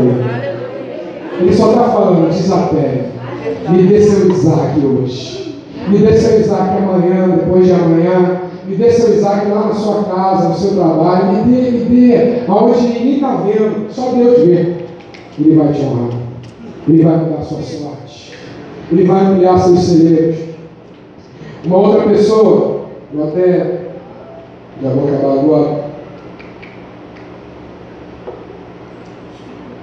[1.41, 3.13] Ele só está falando, desapegue.
[3.69, 5.55] Me dê seu Isaac hoje.
[5.89, 8.41] Me dê seu Isaac amanhã, depois de amanhã.
[8.65, 11.45] Me dê seu Isaac lá na sua casa, no seu trabalho.
[11.45, 12.43] Me dê, me dê.
[12.47, 14.75] Aonde ninguém está vendo, só Deus vê.
[15.39, 16.19] Ele vai te honrar.
[16.87, 18.37] Ele vai mudar a sua sorte.
[18.91, 20.37] Ele vai ampliar seus celeiros.
[21.65, 23.79] Uma outra pessoa, eu até
[24.81, 25.83] já vou acabar agora.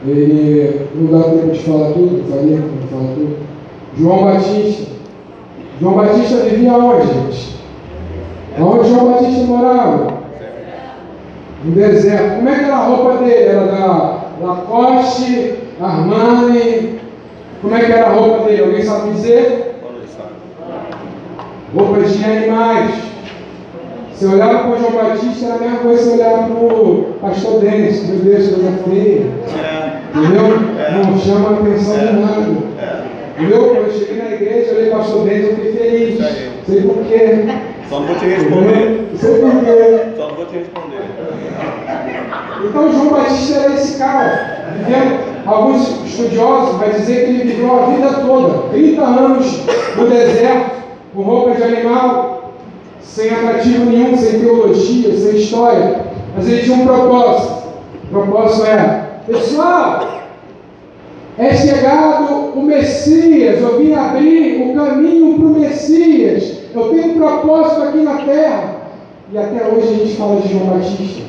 [0.07, 3.37] Ele não dá tempo de falar tudo, falei, não fala tudo.
[3.99, 4.93] João Batista.
[5.81, 7.60] João Batista vivia onde, gente?
[8.59, 10.21] Onde João Batista morava?
[11.65, 12.37] No deserto.
[12.37, 13.45] Como é que era a roupa dele?
[13.45, 17.01] Era da Lacoste, Armani.
[17.63, 18.63] Como é que era a roupa dele?
[18.63, 19.77] Alguém sabe dizer?
[21.75, 23.11] Roupas de animais.
[24.15, 27.61] Se olhava para o João Batista, era a mesma coisa se olhava para o pastor
[27.61, 29.23] Denis, meu Deus, coisa feia.
[29.57, 30.01] É.
[30.15, 30.59] Entendeu?
[31.07, 32.47] Não chama atenção de nada.
[32.79, 33.41] É.
[33.41, 33.69] Entendeu?
[33.69, 36.19] Quando eu cheguei na igreja, eu olhei o pastor Denis, eu fiquei feliz.
[36.67, 37.45] Sei por quê.
[37.91, 39.09] Só não vou te responder.
[39.19, 39.41] Sei.
[40.17, 41.03] Só não vou te responder.
[42.65, 47.87] Então João Batista era esse cara, vivendo, alguns estudiosos vai dizer que ele viveu a
[47.87, 49.61] vida toda, 30 anos
[49.97, 50.71] no deserto,
[51.13, 52.53] com roupa de animal,
[53.03, 56.01] sem atrativo nenhum, sem teologia, sem história,
[56.37, 57.61] mas ele tinha um propósito.
[58.05, 60.20] O propósito é, pessoal,
[61.41, 67.15] é chegado o Messias, eu vim abrir o caminho para o Messias, eu tenho um
[67.15, 68.77] propósito aqui na terra.
[69.33, 71.23] E até hoje a gente fala de João Batista.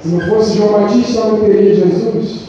[0.00, 2.46] Se não fosse João Batista, não teria Jesus.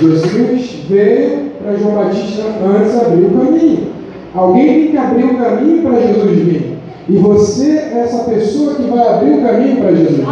[0.00, 3.92] Jesus veio para João Batista antes abrir o caminho.
[4.34, 6.78] Alguém tem que abrir o caminho para Jesus vir.
[7.08, 10.26] E você é essa pessoa que vai abrir o caminho para Jesus.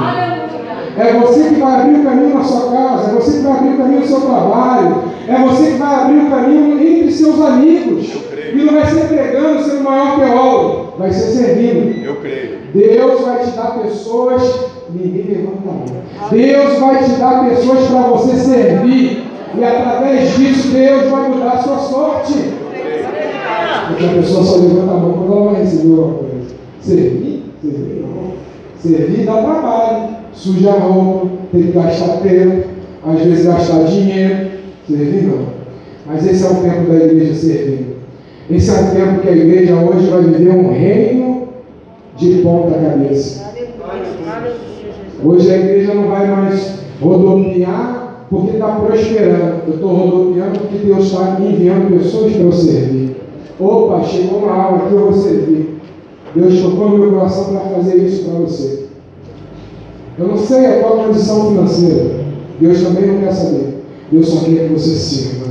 [0.96, 3.74] É você que vai abrir o caminho na sua casa, é você que vai abrir
[3.74, 8.12] o caminho no seu trabalho, é você que vai abrir o caminho entre seus amigos.
[8.52, 12.04] E não vai ser pregando, sendo o maior teólogo, vai ser servindo.
[12.04, 12.58] Eu creio.
[12.72, 14.42] Deus vai te dar pessoas,
[14.90, 16.30] ninguém levanta a mão.
[16.30, 19.24] Deus vai te dar pessoas para você servir.
[19.56, 22.34] E através disso Deus vai mudar a sua sorte.
[23.88, 26.54] Porque a pessoa só levanta a mão quando ela vai receber uma coisa.
[26.80, 27.42] Servir?
[27.60, 28.04] Servir.
[28.80, 30.23] Servir dá trabalho.
[30.34, 32.68] Suja a roupa, tem que gastar tempo,
[33.06, 34.50] às vezes gastar dinheiro.
[34.88, 35.46] Servir não.
[36.06, 37.94] Mas esse é o tempo da igreja servindo.
[38.50, 41.48] Esse é o tempo que a igreja hoje vai viver um reino
[42.16, 43.52] de ponta cabeça.
[45.24, 49.62] Hoje a igreja não vai mais rodopiar porque está prosperando.
[49.66, 53.16] Eu estou rodopiando porque Deus está me enviando pessoas para eu servir.
[53.58, 55.80] Opa, chegou uma aula que eu vou servir.
[56.34, 58.83] Deus tocou meu coração para fazer isso para você.
[60.18, 62.24] Eu não sei a tua condição financeira.
[62.60, 63.84] Deus também não quer saber.
[64.12, 65.46] Deus só quer que você sirva.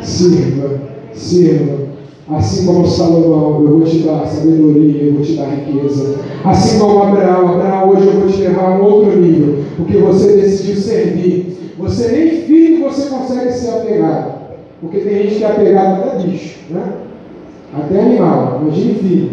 [0.00, 0.80] Sirva,
[1.12, 1.80] sirva.
[2.28, 6.16] Assim como Salomão, eu vou te dar sabedoria, eu vou te dar riqueza.
[6.44, 10.36] Assim como Abraão, Abraão, hoje eu vou te levar a um outro nível, porque você
[10.36, 11.56] decidiu servir.
[11.78, 14.34] Você nem filho você consegue ser apegado,
[14.80, 16.92] porque tem gente que é apegado até bicho, né?
[17.74, 19.30] Até animal, imagine filho.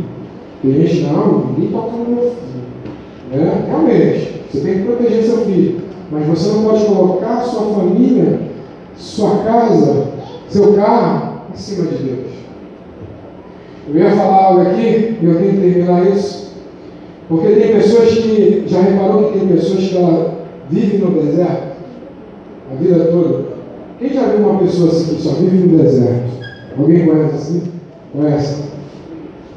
[0.62, 3.44] Tem gente, não, ninguém toca no meu filho.
[3.44, 3.66] Né?
[3.68, 5.82] Realmente, você tem que proteger seu filho,
[6.12, 8.40] mas você não pode colocar sua família,
[8.96, 10.08] sua casa,
[10.48, 12.28] seu carro acima de Deus.
[13.90, 16.54] Eu ia falar algo aqui, e eu tenho que terminar isso,
[17.28, 20.36] porque tem pessoas que, já reparou que tem pessoas que ela
[20.70, 21.78] vive no deserto,
[22.72, 23.58] a vida toda?
[24.00, 26.30] Quem já viu uma pessoa assim que só vive no deserto?
[26.78, 27.64] Alguém conhece assim?
[28.14, 28.64] Conhece?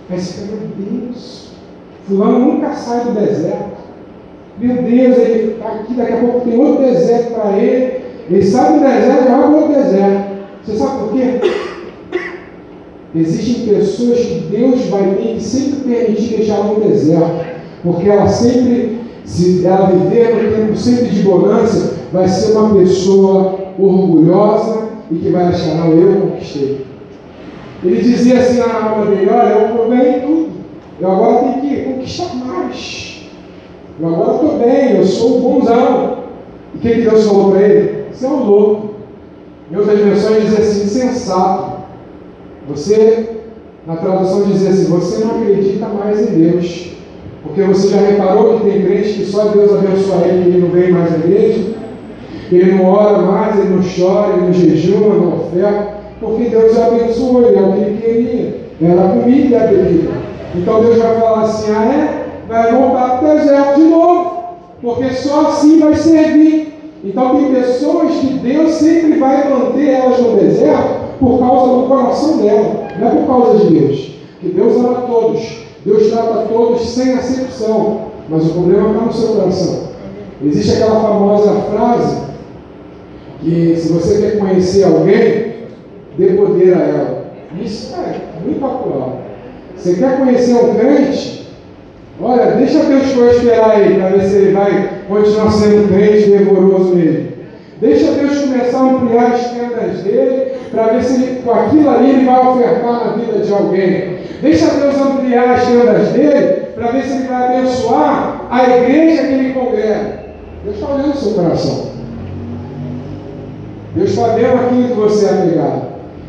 [0.09, 1.51] Aí você meu Deus,
[2.07, 3.80] fulano nunca sai do deserto.
[4.61, 8.01] Meu Deus, ele está aqui, daqui a pouco tem outro deserto para ele.
[8.29, 10.31] Ele sai do deserto e vai para outro deserto.
[10.63, 11.41] Você sabe por quê?
[13.15, 17.45] Existem pessoas que Deus vai ter que sempre permitir deixar no deserto,
[17.83, 23.59] porque ela sempre, se ela viver no tempo sempre de bonança, vai ser uma pessoa
[23.79, 26.87] orgulhosa e que vai achar, não, eu conquistei.
[27.83, 30.51] Ele dizia assim na alma dele, olha, eu provei tudo,
[31.01, 33.10] eu agora tenho que conquistar mais.
[34.01, 36.19] Eu agora estou bem, eu sou um bonzão.
[36.75, 38.05] E o que Deus falou para ele?
[38.11, 38.91] Você é um louco.
[39.71, 41.81] Em outras versões diz assim, sensato.
[42.69, 43.29] Você,
[43.87, 46.93] na tradução dizia assim, você não acredita mais em Deus.
[47.43, 50.93] Porque você já reparou que tem crente que só Deus abençoa ele, ele não vem
[50.93, 51.75] mais à igreja,
[52.53, 57.43] ele não ora mais, ele não chora, ele não jejuma, não oferta, porque Deus abençoou
[57.47, 58.93] ele, é o que ele queria.
[58.93, 60.11] Era a comida e a bebida.
[60.55, 62.20] Então Deus vai falar assim, ah é?
[62.51, 64.43] Vai voltar para o deserto de novo,
[64.83, 66.75] porque só assim vai servir.
[67.05, 72.39] Então tem pessoas que Deus sempre vai manter elas no deserto por causa do coração
[72.39, 74.15] dela, não é por causa de Deus.
[74.41, 79.29] Que Deus ama todos, Deus trata todos sem acepção, mas o problema está no seu
[79.37, 79.91] coração.
[80.45, 82.17] Existe aquela famosa frase
[83.43, 85.55] que se você quer conhecer alguém,
[86.19, 87.25] dê poder a ela.
[87.63, 89.21] Isso é muito atual.
[89.77, 91.40] Você quer conhecer um crente?
[92.23, 97.35] Olha, deixa Deus prosperar ele, para ver se ele vai continuar sendo crente fervoroso nele.
[97.81, 102.11] Deixa Deus começar a ampliar as tendas dele, para ver se ele, com aquilo ali
[102.11, 104.19] ele vai ofertar na vida de alguém.
[104.43, 109.33] Deixa Deus ampliar as tendas dele, para ver se ele vai abençoar a igreja que
[109.33, 110.21] ele congrega.
[110.63, 111.91] Deus está olhando o seu coração.
[113.95, 115.83] Deus está vendo aquilo que você é apegado.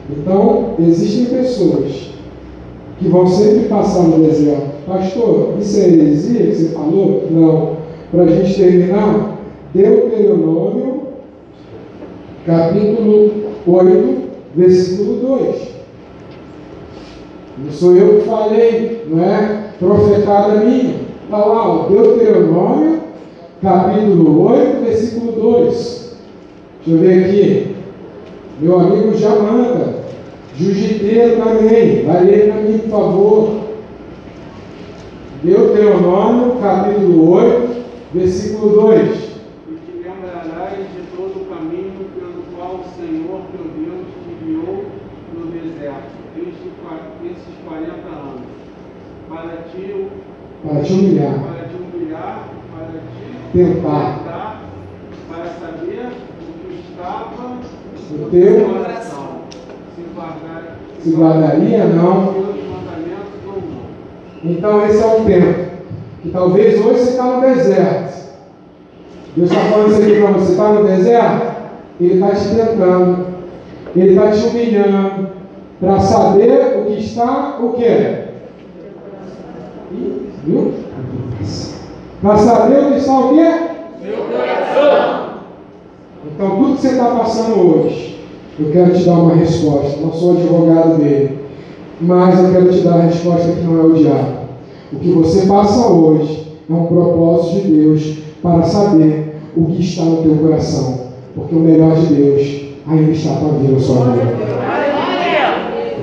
[0.09, 2.11] Então, existem pessoas
[2.97, 4.70] que vão sempre passar no deserto.
[4.85, 7.27] Pastor, isso é heresia que você falou?
[7.29, 7.77] Não.
[8.11, 9.37] Para a gente terminar,
[9.73, 11.01] Deuteronômio,
[12.45, 13.31] capítulo
[13.65, 14.21] 8,
[14.55, 15.71] versículo 2.
[17.63, 20.95] Não sou eu que falei, não é profetada minha.
[21.23, 22.99] Está lá, ó, Deuteronômio,
[23.61, 26.17] capítulo 8, versículo 2.
[26.85, 27.75] Deixa eu ver aqui.
[28.59, 30.01] Meu amigo já manda.
[30.55, 32.03] Jiu-jiteiro também.
[32.03, 33.60] Vai ler para mim, por favor.
[35.43, 37.83] Deuteronômio, capítulo 8,
[38.13, 39.09] versículo 2.
[39.09, 44.85] E te lembrarás de todo o caminho pelo qual o Senhor teu Deus te guiou
[45.33, 46.11] no deserto,
[47.25, 48.41] esses 40 anos,
[49.29, 50.07] para te,
[50.63, 51.39] Para te humilhar.
[51.39, 54.17] para te humilhar, para te Tentar.
[54.19, 54.61] tentar,
[55.27, 57.57] para saber o que estava
[58.11, 59.41] O teu coração,
[59.95, 62.27] se guardar se guardaria, não.
[62.29, 63.81] os teus mandamentos ou não.
[64.43, 65.71] Então esse é o tempo.
[66.21, 68.21] Que talvez hoje você está no deserto.
[69.35, 70.51] Deus está falando isso aqui para você.
[70.51, 71.51] Está no deserto?
[71.99, 73.25] Ele está te tentando.
[73.95, 75.29] Ele está te humilhando.
[75.79, 78.25] Para saber o que está o quê?
[80.45, 80.73] Viu?
[82.21, 83.51] Para saber o que está o quê?
[86.25, 88.19] Então tudo que você está passando hoje,
[88.59, 89.99] eu quero te dar uma resposta.
[90.01, 91.40] Não sou advogado dele.
[92.01, 94.41] Mas eu quero te dar a resposta que não é o diabo.
[94.91, 100.03] O que você passa hoje é um propósito de Deus para saber o que está
[100.03, 101.11] no teu coração.
[101.35, 104.33] Porque o melhor de Deus ainda está para vir a sua vida.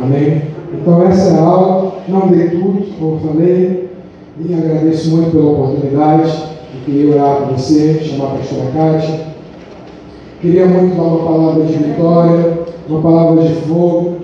[0.01, 0.43] Amém?
[0.73, 1.95] Então essa é a aula.
[2.07, 3.91] Não dei tudo, como falei.
[4.41, 6.45] E agradeço muito pela oportunidade.
[6.75, 9.21] Eu queria orar por você, chamar a pastora Cátia.
[10.41, 14.19] Queria muito dar uma palavra de vitória, uma palavra de fogo,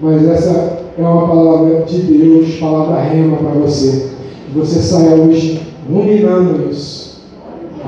[0.00, 4.10] mas essa é uma palavra de Deus, palavra rema para você.
[4.54, 7.22] Você saia hoje ruminando isso.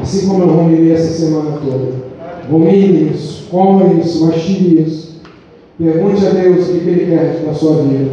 [0.01, 1.93] Assim como eu ruminei essa semana toda.
[2.51, 5.09] Rumine isso, coma isso, mastigue isso.
[5.79, 8.11] Pergunte a Deus o que Ele quer da sua vida.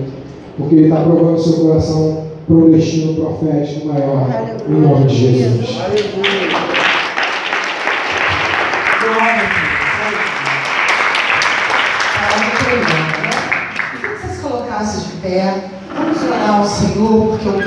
[0.57, 4.27] Porque Ele está provando o seu coração para um destino profético maior.
[4.69, 5.77] Em nome de Jesus.
[13.91, 15.55] Queria que vocês colocassem de pé.
[15.97, 17.65] Vamos orar ao Senhor, porque eu creio.